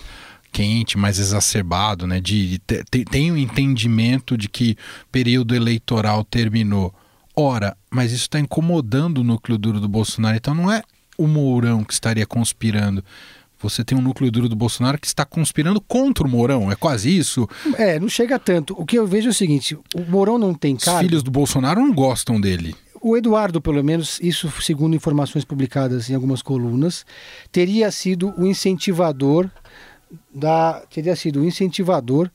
quente, 0.56 0.96
mais 0.96 1.18
exacerbado, 1.18 2.06
né? 2.06 2.18
De, 2.18 2.58
de 2.66 3.04
tem 3.04 3.30
o 3.30 3.34
um 3.34 3.36
entendimento 3.36 4.38
de 4.38 4.48
que 4.48 4.75
período 5.12 5.54
eleitoral 5.54 6.25
terminou. 6.25 6.94
Ora, 7.36 7.76
mas 7.90 8.10
isso 8.10 8.22
está 8.22 8.40
incomodando 8.40 9.18
o 9.18 9.25
núcleo 9.25 9.58
duro 9.58 9.78
do 9.78 9.88
Bolsonaro. 9.88 10.34
Então 10.34 10.54
não 10.54 10.72
é 10.72 10.82
o 11.18 11.26
Mourão 11.26 11.84
que 11.84 11.92
estaria 11.92 12.25
conspirando. 12.25 13.04
Você 13.60 13.84
tem 13.84 13.98
um 13.98 14.00
núcleo 14.00 14.30
duro 14.30 14.48
do 14.48 14.56
Bolsonaro 14.56 14.98
que 14.98 15.06
está 15.06 15.26
conspirando 15.26 15.78
contra 15.78 16.26
o 16.26 16.30
Mourão. 16.30 16.72
É 16.72 16.75
quase 16.75 17.14
isso? 17.14 17.46
É, 17.76 18.00
não 18.00 18.08
chega 18.08 18.38
tanto. 18.38 18.75
O 18.78 18.86
que 18.86 18.98
eu 18.98 19.06
vejo 19.06 19.28
é 19.28 19.32
o 19.32 19.34
seguinte: 19.34 19.75
o 19.75 20.04
Mourão 20.08 20.38
não 20.38 20.54
tem 20.54 20.75
cara. 20.75 20.96
Os 20.96 21.02
filhos 21.02 21.22
do 21.22 21.30
Bolsonaro 21.30 21.80
não 21.80 21.92
gostam 21.92 22.40
dele. 22.40 22.75
O 23.02 23.14
Eduardo, 23.14 23.60
pelo 23.60 23.84
menos, 23.84 24.18
isso 24.22 24.50
segundo 24.62 24.96
informações 24.96 25.44
publicadas 25.44 26.08
em 26.08 26.14
algumas 26.14 26.40
colunas, 26.40 27.04
teria 27.52 27.90
sido 27.90 28.32
o 28.38 28.46
incentivador 28.46 29.50
da, 30.34 30.82
teria 30.90 31.16
sido 31.16 31.40
o 31.40 31.44
incentivador 31.44 32.30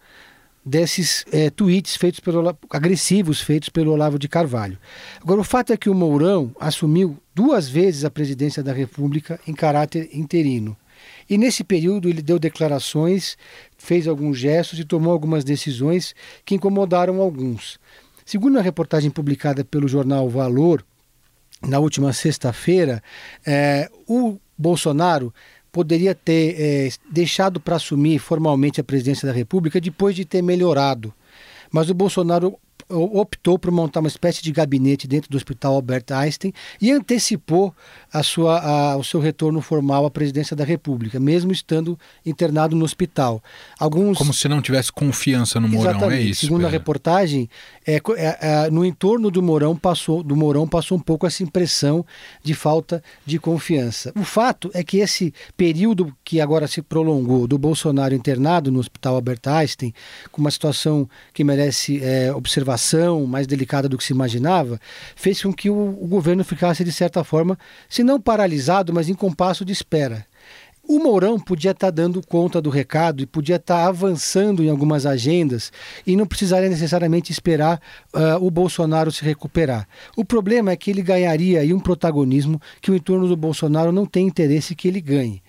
desses 0.63 1.25
é, 1.31 1.49
tweets 1.49 1.95
feitos 1.95 2.19
pelo 2.19 2.55
agressivos 2.69 3.41
feitos 3.41 3.69
pelo 3.69 3.91
Olavo 3.91 4.19
de 4.19 4.27
Carvalho. 4.27 4.77
Agora 5.19 5.41
o 5.41 5.43
fato 5.43 5.73
é 5.73 5.77
que 5.77 5.89
o 5.89 5.95
Mourão 5.95 6.55
assumiu 6.59 7.17
duas 7.33 7.67
vezes 7.67 8.05
a 8.05 8.11
presidência 8.11 8.61
da 8.61 8.71
República 8.71 9.39
em 9.47 9.53
caráter 9.53 10.09
interino. 10.13 10.77
E 11.27 11.37
nesse 11.37 11.63
período 11.63 12.07
ele 12.07 12.21
deu 12.21 12.37
declarações, 12.37 13.37
fez 13.77 14.07
alguns 14.07 14.37
gestos 14.37 14.77
e 14.77 14.85
tomou 14.85 15.11
algumas 15.11 15.43
decisões 15.43 16.13
que 16.45 16.55
incomodaram 16.55 17.19
alguns. 17.19 17.79
Segundo 18.23 18.59
a 18.59 18.61
reportagem 18.61 19.09
publicada 19.09 19.65
pelo 19.65 19.87
jornal 19.87 20.29
Valor, 20.29 20.85
na 21.67 21.79
última 21.79 22.13
sexta-feira, 22.13 23.01
é, 23.45 23.89
o 24.07 24.37
Bolsonaro 24.57 25.33
poderia 25.71 26.13
ter 26.13 26.55
é, 26.59 26.89
deixado 27.09 27.59
para 27.59 27.77
assumir 27.77 28.19
formalmente 28.19 28.81
a 28.81 28.83
presidência 28.83 29.27
da 29.27 29.33
República 29.33 29.79
depois 29.79 30.15
de 30.15 30.25
ter 30.25 30.41
melhorado. 30.41 31.13
Mas 31.71 31.89
o 31.89 31.93
Bolsonaro 31.93 32.57
optou 32.91 33.57
por 33.57 33.71
montar 33.71 33.99
uma 33.99 34.07
espécie 34.07 34.41
de 34.41 34.51
gabinete 34.51 35.07
dentro 35.07 35.29
do 35.29 35.37
Hospital 35.37 35.75
Albert 35.75 36.05
Einstein 36.11 36.53
e 36.81 36.91
antecipou 36.91 37.73
a 38.11 38.23
sua, 38.23 38.59
a, 38.59 38.97
o 38.97 39.03
seu 39.03 39.19
retorno 39.19 39.61
formal 39.61 40.05
à 40.05 40.11
presidência 40.11 40.55
da 40.55 40.63
República, 40.63 41.19
mesmo 41.19 41.51
estando 41.51 41.97
internado 42.25 42.75
no 42.75 42.83
hospital. 42.83 43.41
Alguns... 43.79 44.17
Como 44.17 44.33
se 44.33 44.47
não 44.47 44.61
tivesse 44.61 44.91
confiança 44.91 45.59
no 45.59 45.67
Mourão, 45.67 45.91
é 45.91 45.95
Exatamente. 45.95 46.21
é 46.21 46.29
isso? 46.29 46.41
Segundo 46.41 46.65
a 46.65 46.69
reportagem, 46.69 47.49
é, 47.85 47.95
é, 47.95 48.37
é, 48.41 48.69
no 48.69 48.85
entorno 48.85 49.31
do 49.31 49.41
Mourão, 49.41 49.75
passou, 49.75 50.21
do 50.21 50.35
Mourão 50.35 50.67
passou 50.67 50.97
um 50.97 51.01
pouco 51.01 51.25
essa 51.25 51.43
impressão 51.43 52.05
de 52.43 52.53
falta 52.53 53.03
de 53.25 53.39
confiança. 53.39 54.11
O 54.15 54.23
fato 54.23 54.69
é 54.73 54.83
que 54.83 54.97
esse 54.97 55.33
período 55.55 56.13
que 56.23 56.39
agora 56.41 56.67
se 56.67 56.81
prolongou 56.81 57.47
do 57.47 57.57
Bolsonaro 57.57 58.13
internado 58.13 58.71
no 58.71 58.79
Hospital 58.79 59.15
Albert 59.15 59.41
Einstein, 59.45 59.93
com 60.31 60.41
uma 60.41 60.51
situação 60.51 61.09
que 61.33 61.43
merece 61.43 62.03
é, 62.03 62.33
observação 62.81 63.25
mais 63.27 63.45
delicada 63.45 63.87
do 63.87 63.97
que 63.97 64.03
se 64.03 64.13
imaginava, 64.13 64.79
fez 65.15 65.41
com 65.41 65.53
que 65.53 65.69
o, 65.69 65.97
o 66.01 66.07
governo 66.07 66.43
ficasse, 66.43 66.83
de 66.83 66.91
certa 66.91 67.23
forma, 67.23 67.57
se 67.87 68.03
não 68.03 68.19
paralisado, 68.19 68.91
mas 68.91 69.07
em 69.07 69.13
compasso 69.13 69.63
de 69.63 69.71
espera. 69.71 70.25
O 70.83 70.97
Mourão 70.99 71.39
podia 71.39 71.71
estar 71.71 71.87
tá 71.87 71.91
dando 71.91 72.25
conta 72.25 72.59
do 72.59 72.69
recado 72.69 73.21
e 73.21 73.25
podia 73.25 73.57
estar 73.57 73.83
tá 73.83 73.87
avançando 73.87 74.63
em 74.63 74.69
algumas 74.69 75.05
agendas 75.05 75.71
e 76.05 76.15
não 76.15 76.25
precisaria 76.25 76.67
necessariamente 76.67 77.31
esperar 77.31 77.79
uh, 78.13 78.43
o 78.45 78.49
Bolsonaro 78.49 79.11
se 79.11 79.23
recuperar. 79.23 79.87
O 80.17 80.25
problema 80.25 80.71
é 80.71 80.75
que 80.75 80.89
ele 80.89 81.03
ganharia 81.03 81.61
aí 81.61 81.73
um 81.73 81.79
protagonismo 81.79 82.59
que 82.81 82.89
o 82.89 82.95
entorno 82.95 83.27
do 83.27 83.37
Bolsonaro 83.37 83.91
não 83.91 84.07
tem 84.07 84.25
interesse 84.25 84.75
que 84.75 84.87
ele 84.87 84.99
ganhe. 84.99 85.41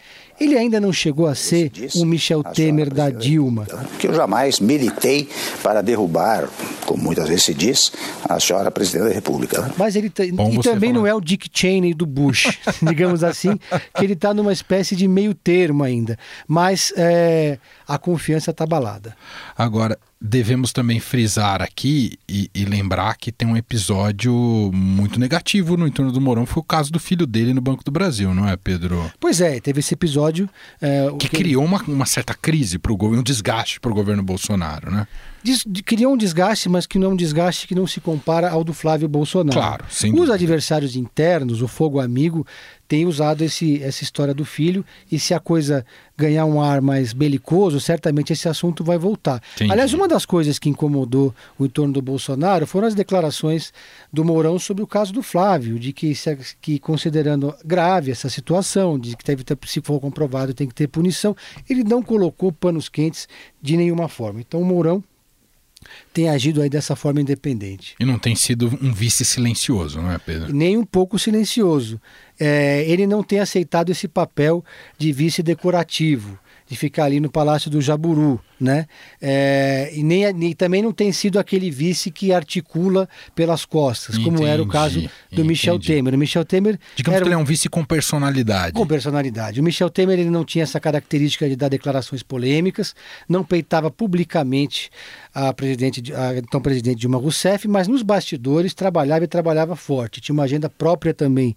Ele 0.43 0.59
ainda 0.59 0.81
não 0.81 0.93
chegou 0.93 1.29
a 1.29 1.37
ser 1.37 1.71
o 1.95 2.05
Michel 2.05 2.43
Temer 2.43 2.93
da 2.93 3.11
Dilma. 3.11 3.65
Que 3.99 4.09
eu 4.09 4.15
jamais 4.15 4.59
militei 4.59 5.29
para 5.63 5.81
derrubar, 5.83 6.49
como 6.85 7.01
muitas 7.01 7.29
vezes 7.29 7.45
se 7.45 7.55
diz, 7.55 7.93
a 8.29 8.41
senhora 8.41 8.69
presidente 8.69 9.09
da 9.09 9.15
República. 9.15 9.73
Mas 9.77 9.95
ele 9.95 10.09
e 10.09 10.11
também 10.11 10.91
falar. 10.91 10.93
não 10.93 11.07
é 11.07 11.15
o 11.15 11.21
Dick 11.21 11.49
Cheney 11.53 11.95
do 11.95 12.07
Bush, 12.07 12.59
digamos 12.83 13.23
assim, 13.23 13.57
que 13.95 14.05
ele 14.05 14.15
está 14.15 14.35
numa 14.35 14.53
espécie 14.53 14.97
de 14.97 15.07
meio 15.07 15.33
termo 15.33 15.85
ainda. 15.85 16.19
Mas 16.49 16.93
é, 16.97 17.59
a 17.87 17.97
confiança 17.97 18.51
está 18.51 18.65
abalada. 18.65 19.17
Agora, 19.57 19.97
devemos 20.25 20.73
também 20.73 21.01
frisar 21.01 21.61
aqui 21.61 22.17
e, 22.29 22.49
e, 22.55 22.65
lembrar 22.65 23.17
que 23.17 23.33
tem 23.33 23.49
um 23.49 23.57
episódio 23.57 24.33
muito 24.73 25.19
negativo 25.19 25.77
no 25.77 25.85
entorno 25.85 26.13
do 26.13 26.21
Mourão, 26.21 26.47
foi 26.47 26.61
o 26.61 26.65
caso 26.65 26.93
do 26.93 27.01
filho 27.01 27.27
dele 27.27 27.53
no 27.53 27.61
Banco 27.61 27.83
do 27.83 27.91
Brasil, 27.91 28.33
não 28.33 28.49
é, 28.49 28.57
Pedro? 28.57 29.11
Pois 29.19 29.41
é, 29.41 29.59
teve 29.59 29.81
esse 29.81 29.95
episódio... 29.95 30.49
É, 30.81 31.11
que, 31.19 31.29
que, 31.29 31.37
criou 31.37 31.65
uma, 31.65 31.83
uma 31.83 32.07
certa 32.07 32.35
crise 32.35 32.79
para 32.79 32.93
o 32.93 32.97
governo, 32.97 33.21
um 33.21 33.25
desgaste 33.25 33.81
para 33.81 33.91
o 33.91 33.95
governo 33.95 34.23
Bolsonaro, 34.23 34.93
né? 34.93 35.09
Des, 35.43 35.65
criou 35.85 36.15
um 36.15 36.17
desgaste, 36.17 36.69
mas 36.69 36.87
que 36.87 36.99
não 36.99 37.11
é 37.11 37.15
um 37.15 37.17
desgaste 37.17 37.67
que 37.67 37.75
não 37.75 37.87
se 37.87 38.01
compara 38.01 38.51
ao 38.51 38.63
do 38.63 38.73
Flávio 38.73 39.09
Bolsonaro. 39.09 39.59
Claro, 39.59 39.85
sem 39.89 40.19
Os 40.19 40.31
adversários 40.31 40.97
internos, 40.97 41.63
o 41.63 41.69
fogo 41.69 42.01
amigo, 42.01 42.47
tem 42.93 43.07
usado 43.07 43.43
esse, 43.43 43.83
essa 43.83 44.05
história 44.05 44.35
do 44.35 44.45
filho 44.45 44.85
e 45.11 45.19
se 45.19 45.33
a 45.33 45.41
coisa 45.41 45.83
ganhar 46.15 46.45
um 46.45 46.61
ar 46.61 46.83
mais 46.83 47.15
belicoso, 47.15 47.81
certamente 47.81 48.35
esse 48.35 48.49
assunto 48.49 48.85
vai 48.85 48.99
voltar. 48.99 49.43
Entendi. 49.55 49.73
Aliás, 49.73 49.95
uma 49.95 50.07
das 50.07 50.27
coisas 50.27 50.59
que 50.59 50.69
incomodou 50.69 51.35
o 51.59 51.65
entorno 51.65 51.93
do 51.93 52.03
Bolsonaro 52.03 52.67
foram 52.67 52.87
as 52.87 52.95
declarações 52.95 53.73
do 54.13 54.25
Mourão 54.25 54.59
sobre 54.59 54.83
o 54.83 54.87
caso 54.87 55.13
do 55.13 55.23
Flávio, 55.23 55.79
de 55.79 55.93
que, 55.93 56.13
que 56.61 56.79
considerando 56.79 57.55
grave 57.65 58.11
essa 58.11 58.29
situação, 58.29 58.99
de 58.99 59.17
que 59.17 59.25
deve 59.25 59.43
ter, 59.43 59.59
se 59.67 59.81
for 59.81 59.99
comprovado 59.99 60.53
tem 60.53 60.69
que 60.69 60.75
ter 60.75 60.87
punição, 60.87 61.35
ele 61.69 61.83
não 61.83 62.03
colocou 62.03 62.53
panos 62.53 62.91
quentes 62.91 63.27
de 63.61 63.75
nenhuma 63.77 64.07
forma. 64.07 64.39
Então 64.39 64.61
o 64.61 64.65
Mourão 64.67 65.03
tem 66.13 66.29
agido 66.29 66.63
aí 66.63 66.69
dessa 66.69 66.95
forma 66.97 67.21
independente. 67.21 67.95
E 67.99 68.05
não 68.05 68.19
tem 68.19 68.35
sido 68.35 68.67
um 68.83 68.93
vice 68.93 69.25
silencioso, 69.25 70.01
não 70.01 70.11
é, 70.11 70.19
Pedro? 70.19 70.53
Nem 70.53 70.77
um 70.77 70.85
pouco 70.85 71.19
silencioso. 71.19 72.01
É, 72.39 72.85
ele 72.89 73.07
não 73.07 73.23
tem 73.23 73.41
aceitado 73.41 73.91
esse 73.91 74.09
papel 74.09 74.65
de 74.99 75.13
vice 75.13 75.43
decorativo 75.43 76.39
de 76.73 76.79
ficar 76.79 77.05
ali 77.05 77.21
no 77.21 77.31
Palácio 77.31 77.71
do 77.71 77.83
Jaburu, 77.83 78.41
né? 78.59 78.87
É, 79.21 79.91
e 79.93 80.03
nem, 80.03 80.33
nem, 80.33 80.55
também 80.55 80.81
não 80.81 80.91
tem 80.91 81.13
sido 81.13 81.39
aquele 81.39 81.71
vice 81.71 82.11
que 82.11 82.33
articula 82.33 83.07
pelas 83.35 83.67
costas, 83.67 84.17
entendi, 84.17 84.37
como 84.37 84.47
era 84.47 84.63
o 84.63 84.67
caso 84.67 85.01
do 85.01 85.11
entendi. 85.33 85.49
Michel 85.49 85.79
Temer. 85.79 86.15
O 86.15 86.19
Michel 86.19 86.45
Temer 86.47 86.79
digamos 86.97 87.17
era, 87.17 87.25
que 87.25 87.29
ele 87.29 87.35
é 87.35 87.39
um 87.39 87.45
vice 87.45 87.69
com 87.69 87.85
personalidade. 87.85 88.73
Com 88.73 88.87
personalidade. 88.87 89.61
O 89.61 89.63
Michel 89.63 89.91
Temer 89.91 90.19
ele 90.19 90.31
não 90.31 90.47
tinha 90.47 90.63
essa 90.63 90.81
característica 90.81 91.47
de 91.47 91.57
dar 91.57 91.69
declarações 91.69 92.23
polêmicas, 92.23 92.95
não 93.29 93.45
peitava 93.45 93.91
publicamente 93.91 94.91
a 95.35 95.53
presidente, 95.53 96.13
a 96.15 96.37
então 96.37 96.61
presidente 96.61 97.01
Dilma 97.01 97.19
Rousseff, 97.19 97.67
mas 97.69 97.89
nos 97.89 98.03
bastidores 98.03 98.75
trabalhava 98.75 99.25
e 99.25 99.29
trabalhava 99.29 99.77
forte. 99.77 100.21
Tinha 100.21 100.35
uma 100.35 100.45
agenda 100.45 100.69
própria 100.69 101.15
também 101.15 101.57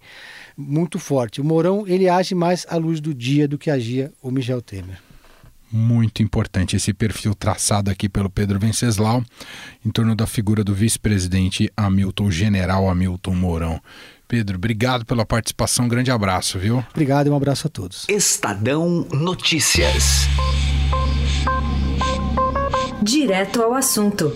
muito 0.56 0.98
forte. 0.98 1.40
O 1.40 1.44
Mourão 1.44 1.86
ele 1.86 2.08
age 2.08 2.34
mais 2.34 2.66
à 2.68 2.76
luz 2.76 3.00
do 3.00 3.14
dia 3.14 3.46
do 3.46 3.58
que 3.58 3.70
agia 3.70 4.12
o 4.22 4.30
Michel 4.30 4.62
Temer 4.62 5.00
muito 5.70 6.22
importante 6.22 6.76
esse 6.76 6.92
perfil 6.92 7.34
traçado 7.34 7.90
aqui 7.90 8.08
pelo 8.08 8.30
Pedro 8.30 8.58
Venceslau 8.58 9.22
em 9.84 9.90
torno 9.90 10.14
da 10.14 10.26
figura 10.26 10.62
do 10.64 10.74
vice-presidente 10.74 11.70
Hamilton, 11.76 12.30
general 12.30 12.88
Hamilton 12.88 13.34
Mourão. 13.34 13.80
Pedro, 14.28 14.56
obrigado 14.56 15.04
pela 15.04 15.24
participação, 15.24 15.86
grande 15.86 16.10
abraço, 16.10 16.58
viu? 16.58 16.84
Obrigado 16.90 17.28
e 17.28 17.30
um 17.30 17.36
abraço 17.36 17.66
a 17.66 17.70
todos. 17.70 18.06
Estadão 18.08 19.06
Notícias. 19.12 20.26
Direto 23.06 23.62
ao 23.62 23.72
assunto, 23.72 24.32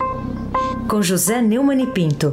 com 0.88 1.02
José 1.02 1.42
Neumann 1.42 1.82
e 1.82 1.86
Pinto. 1.88 2.32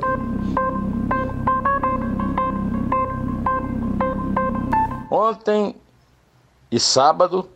Ontem 5.09 5.75
e 6.71 6.79
sábado 6.79 7.49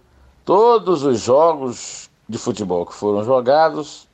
Todos 0.43 1.03
os 1.03 1.19
jogos 1.21 2.09
de 2.27 2.39
futebol 2.39 2.87
que 2.87 2.95
foram 2.95 3.23
jogados 3.23 4.07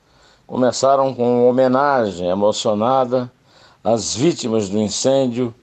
começaram 0.46 1.14
com 1.14 1.40
uma 1.40 1.48
homenagem 1.48 2.28
emocionada 2.28 3.32
às 3.82 4.14
vítimas 4.14 4.68
do 4.68 4.78
incêndio 4.78 5.54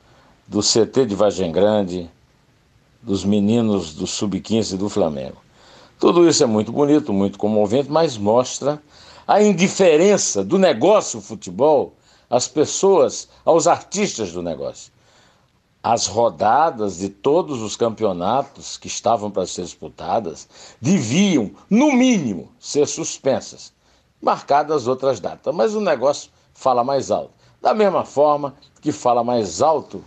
do 0.47 0.61
CT 0.61 1.05
de 1.05 1.13
Vargem 1.13 1.51
Grande, 1.51 2.09
dos 3.03 3.23
meninos 3.23 3.93
do 3.93 4.07
Sub-15 4.07 4.77
do 4.77 4.89
Flamengo. 4.89 5.44
Tudo 5.99 6.27
isso 6.27 6.43
é 6.43 6.47
muito 6.47 6.71
bonito, 6.71 7.13
muito 7.13 7.37
comovente, 7.37 7.89
mas 7.91 8.17
mostra 8.17 8.81
a 9.27 9.41
indiferença 9.41 10.43
do 10.43 10.57
negócio 10.57 11.21
futebol 11.21 11.93
às 12.29 12.47
pessoas, 12.47 13.29
aos 13.43 13.67
artistas 13.67 14.31
do 14.31 14.41
negócio 14.41 14.95
as 15.85 16.07
rodadas 16.07 16.97
de 16.97 17.09
todos 17.09 17.61
os 17.61 17.75
campeonatos 17.75 18.75
que 18.75 18.87
estavam 18.87 19.29
para 19.29 19.45
ser 19.45 19.61
disputadas 19.61 20.49
deviam, 20.81 21.51
no 21.69 21.91
mínimo, 21.91 22.49
ser 22.59 22.87
suspensas, 22.87 23.71
marcadas 24.19 24.87
outras 24.87 25.19
datas. 25.19 25.53
Mas 25.53 25.75
o 25.75 25.79
negócio 25.79 26.31
fala 26.55 26.83
mais 26.83 27.11
alto. 27.11 27.29
Da 27.61 27.71
mesma 27.71 28.03
forma 28.03 28.55
que 28.81 28.91
fala 28.91 29.23
mais 29.23 29.61
alto 29.61 30.03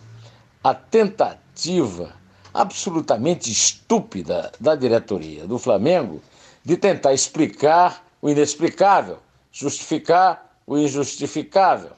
a 0.65 0.75
tentativa 0.75 2.13
absolutamente 2.59 3.53
estúpida 3.53 4.51
da 4.59 4.75
diretoria 4.75 5.47
do 5.47 5.61
Flamengo 5.61 6.21
de 6.65 6.77
tentar 6.77 7.15
explicar 7.15 8.05
o 8.21 8.29
inexplicável, 8.29 9.19
justificar 9.53 10.57
o 10.67 10.77
injustificável. 10.77 11.93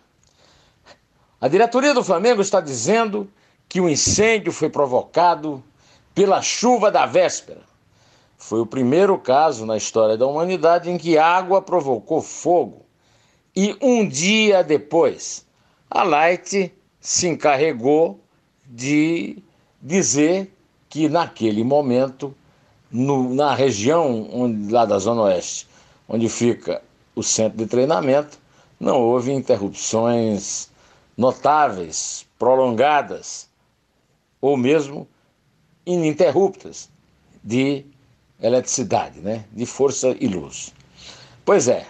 A 1.41 1.49
diretoria 1.49 1.95
do 1.95 2.05
Flamengo 2.05 2.43
está 2.43 2.61
dizendo 2.61 3.27
que 3.71 3.81
o 3.81 3.89
incêndio 3.89 4.53
foi 4.53 4.69
provocado 4.69 5.65
pela 6.15 6.43
chuva 6.43 6.91
da 6.91 7.07
véspera. 7.07 7.63
Foi 8.37 8.61
o 8.61 8.67
primeiro 8.67 9.17
caso 9.17 9.65
na 9.65 9.79
história 9.79 10.19
da 10.19 10.27
humanidade 10.27 10.91
em 10.91 10.99
que 10.99 11.17
água 11.17 11.63
provocou 11.63 12.21
fogo. 12.21 12.85
E 13.57 13.75
um 13.81 14.07
dia 14.07 14.63
depois, 14.63 15.47
a 15.91 16.03
Light 16.03 16.71
se 17.01 17.29
encarregou 17.29 18.21
de 18.67 19.43
dizer 19.81 20.53
que 20.89 21.09
naquele 21.09 21.65
momento, 21.65 22.35
no, 22.91 23.33
na 23.35 23.55
região 23.55 24.29
onde, 24.33 24.73
lá 24.73 24.85
da 24.85 24.99
Zona 24.99 25.23
Oeste, 25.23 25.69
onde 26.09 26.29
fica 26.29 26.83
o 27.15 27.23
centro 27.23 27.59
de 27.59 27.67
treinamento, 27.67 28.39
não 28.79 29.01
houve 29.01 29.33
interrupções 29.33 30.71
notáveis, 31.17 32.27
prolongadas 32.39 33.49
ou 34.41 34.57
mesmo 34.57 35.07
ininterruptas 35.85 36.89
de 37.45 37.85
eletricidade, 38.41 39.21
né? 39.21 39.45
de 39.53 39.67
força 39.67 40.17
e 40.19 40.27
luz. 40.27 40.73
Pois 41.45 41.69
é, 41.69 41.87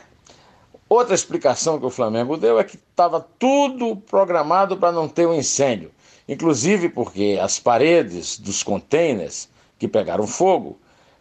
outra 0.89 1.15
explicação 1.15 1.79
que 1.79 1.87
o 1.87 1.91
Flamengo 1.91 2.37
deu 2.37 2.59
é 2.59 2.65
que 2.65 2.77
estava 2.77 3.21
tudo 3.39 3.97
programado 3.97 4.77
para 4.77 4.93
não 4.93 5.09
ter 5.09 5.27
um 5.27 5.35
incêndio, 5.35 5.93
inclusive 6.31 6.89
porque 6.89 7.41
as 7.43 7.59
paredes 7.59 8.39
dos 8.39 8.63
containers 8.63 9.49
que 9.77 9.89
pegaram 9.89 10.29
fogo 10.29 10.79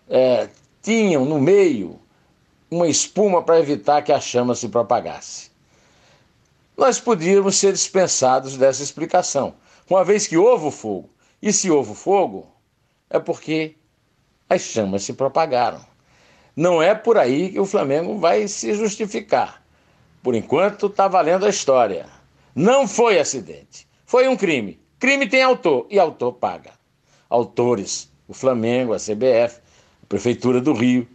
é, 0.07 0.47
tinham 0.83 1.25
no 1.25 1.41
meio 1.41 1.99
uma 2.69 2.87
espuma 2.87 3.41
para 3.41 3.59
evitar 3.59 4.03
que 4.03 4.11
a 4.11 4.21
chama 4.21 4.53
se 4.53 4.69
propagasse. 4.69 5.49
Nós 6.77 6.99
podíamos 6.99 7.57
ser 7.57 7.73
dispensados 7.73 8.55
dessa 8.55 8.83
explicação, 8.83 9.55
uma 9.89 10.03
vez 10.03 10.27
que 10.27 10.37
houve 10.37 10.69
fogo 10.69 11.09
e 11.41 11.51
se 11.51 11.71
houve 11.71 11.95
fogo, 11.95 12.47
é 13.09 13.17
porque 13.17 13.75
as 14.47 14.61
chamas 14.61 15.01
se 15.03 15.13
propagaram. 15.13 15.83
Não 16.55 16.83
é 16.83 16.93
por 16.93 17.17
aí 17.17 17.49
que 17.49 17.59
o 17.59 17.65
Flamengo 17.65 18.19
vai 18.19 18.47
se 18.47 18.75
justificar. 18.75 19.63
Por 20.21 20.35
enquanto, 20.35 20.85
está 20.85 21.07
valendo 21.07 21.47
a 21.47 21.49
história. 21.49 22.05
Não 22.53 22.87
foi 22.87 23.17
acidente. 23.17 23.87
Foi 24.05 24.27
um 24.27 24.37
crime. 24.37 24.79
Crime 24.99 25.27
tem 25.27 25.41
autor 25.41 25.87
e 25.89 25.97
autor 25.97 26.33
paga. 26.33 26.71
Autores: 27.29 28.09
o 28.27 28.33
Flamengo, 28.33 28.93
a 28.93 28.97
CBF, 28.97 29.59
a 30.03 30.05
Prefeitura 30.07 30.59
do 30.59 30.73
Rio, 30.73 31.07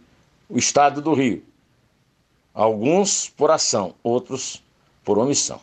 o 0.49 0.57
Estado 0.57 1.01
do 1.01 1.13
Rio. 1.13 1.43
Alguns 2.53 3.29
por 3.29 3.51
ação, 3.51 3.93
outros 4.01 4.63
por 5.03 5.19
omissão. 5.19 5.59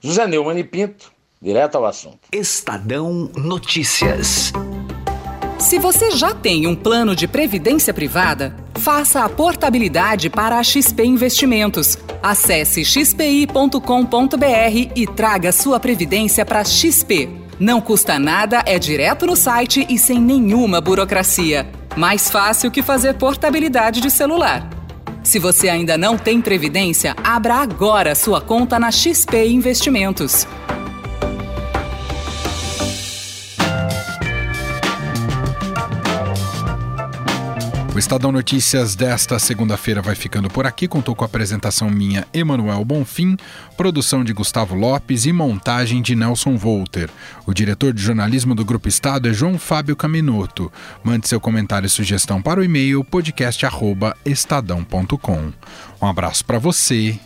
José 0.00 0.26
Neumann 0.26 0.58
e 0.58 0.64
Pinto, 0.64 1.12
Direto 1.42 1.76
ao 1.76 1.86
assunto. 1.86 2.20
Estadão 2.32 3.30
Notícias. 3.34 4.52
Se 5.60 5.78
você 5.78 6.10
já 6.12 6.34
tem 6.34 6.66
um 6.66 6.74
plano 6.74 7.14
de 7.14 7.28
previdência 7.28 7.92
privada, 7.92 8.56
faça 8.76 9.22
a 9.22 9.28
portabilidade 9.28 10.30
para 10.30 10.58
a 10.58 10.64
XP 10.64 11.04
Investimentos. 11.04 11.98
Acesse 12.22 12.82
xpi.com.br 12.82 13.78
e 14.96 15.06
traga 15.06 15.52
sua 15.52 15.78
previdência 15.78 16.46
para 16.46 16.64
XP. 16.64 17.28
Não 17.58 17.78
custa 17.78 18.18
nada, 18.18 18.62
é 18.64 18.78
direto 18.78 19.26
no 19.26 19.36
site 19.36 19.86
e 19.90 19.98
sem 19.98 20.18
nenhuma 20.18 20.80
burocracia. 20.80 21.70
Mais 21.94 22.30
fácil 22.30 22.70
que 22.70 22.82
fazer 22.82 23.14
portabilidade 23.14 24.00
de 24.00 24.10
celular. 24.10 24.66
Se 25.22 25.38
você 25.38 25.68
ainda 25.68 25.98
não 25.98 26.16
tem 26.16 26.40
previdência, 26.40 27.14
abra 27.22 27.56
agora 27.56 28.14
sua 28.14 28.40
conta 28.40 28.78
na 28.78 28.90
XP 28.90 29.46
Investimentos. 29.48 30.46
Estadão 38.00 38.32
Notícias 38.32 38.94
desta 38.94 39.38
segunda-feira 39.38 40.00
vai 40.00 40.14
ficando 40.14 40.48
por 40.48 40.66
aqui. 40.66 40.88
Contou 40.88 41.14
com 41.14 41.22
a 41.22 41.26
apresentação 41.26 41.90
minha, 41.90 42.26
Emanuel 42.32 42.82
Bonfim, 42.82 43.36
produção 43.76 44.24
de 44.24 44.32
Gustavo 44.32 44.74
Lopes 44.74 45.26
e 45.26 45.34
montagem 45.34 46.00
de 46.00 46.16
Nelson 46.16 46.56
Volter. 46.56 47.10
O 47.44 47.52
diretor 47.52 47.92
de 47.92 48.02
jornalismo 48.02 48.54
do 48.54 48.64
Grupo 48.64 48.88
Estado 48.88 49.28
é 49.28 49.34
João 49.34 49.58
Fábio 49.58 49.94
Caminoto. 49.94 50.72
Mande 51.04 51.28
seu 51.28 51.38
comentário 51.38 51.86
e 51.86 51.90
sugestão 51.90 52.40
para 52.40 52.60
o 52.60 52.64
e-mail 52.64 53.04
podcast@estadão.com. 53.04 55.52
Um 56.00 56.06
abraço 56.06 56.42
para 56.46 56.58
você 56.58 57.20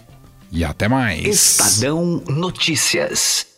e 0.50 0.64
até 0.64 0.88
mais. 0.88 1.24
Estadão 1.24 2.20
Notícias. 2.26 3.53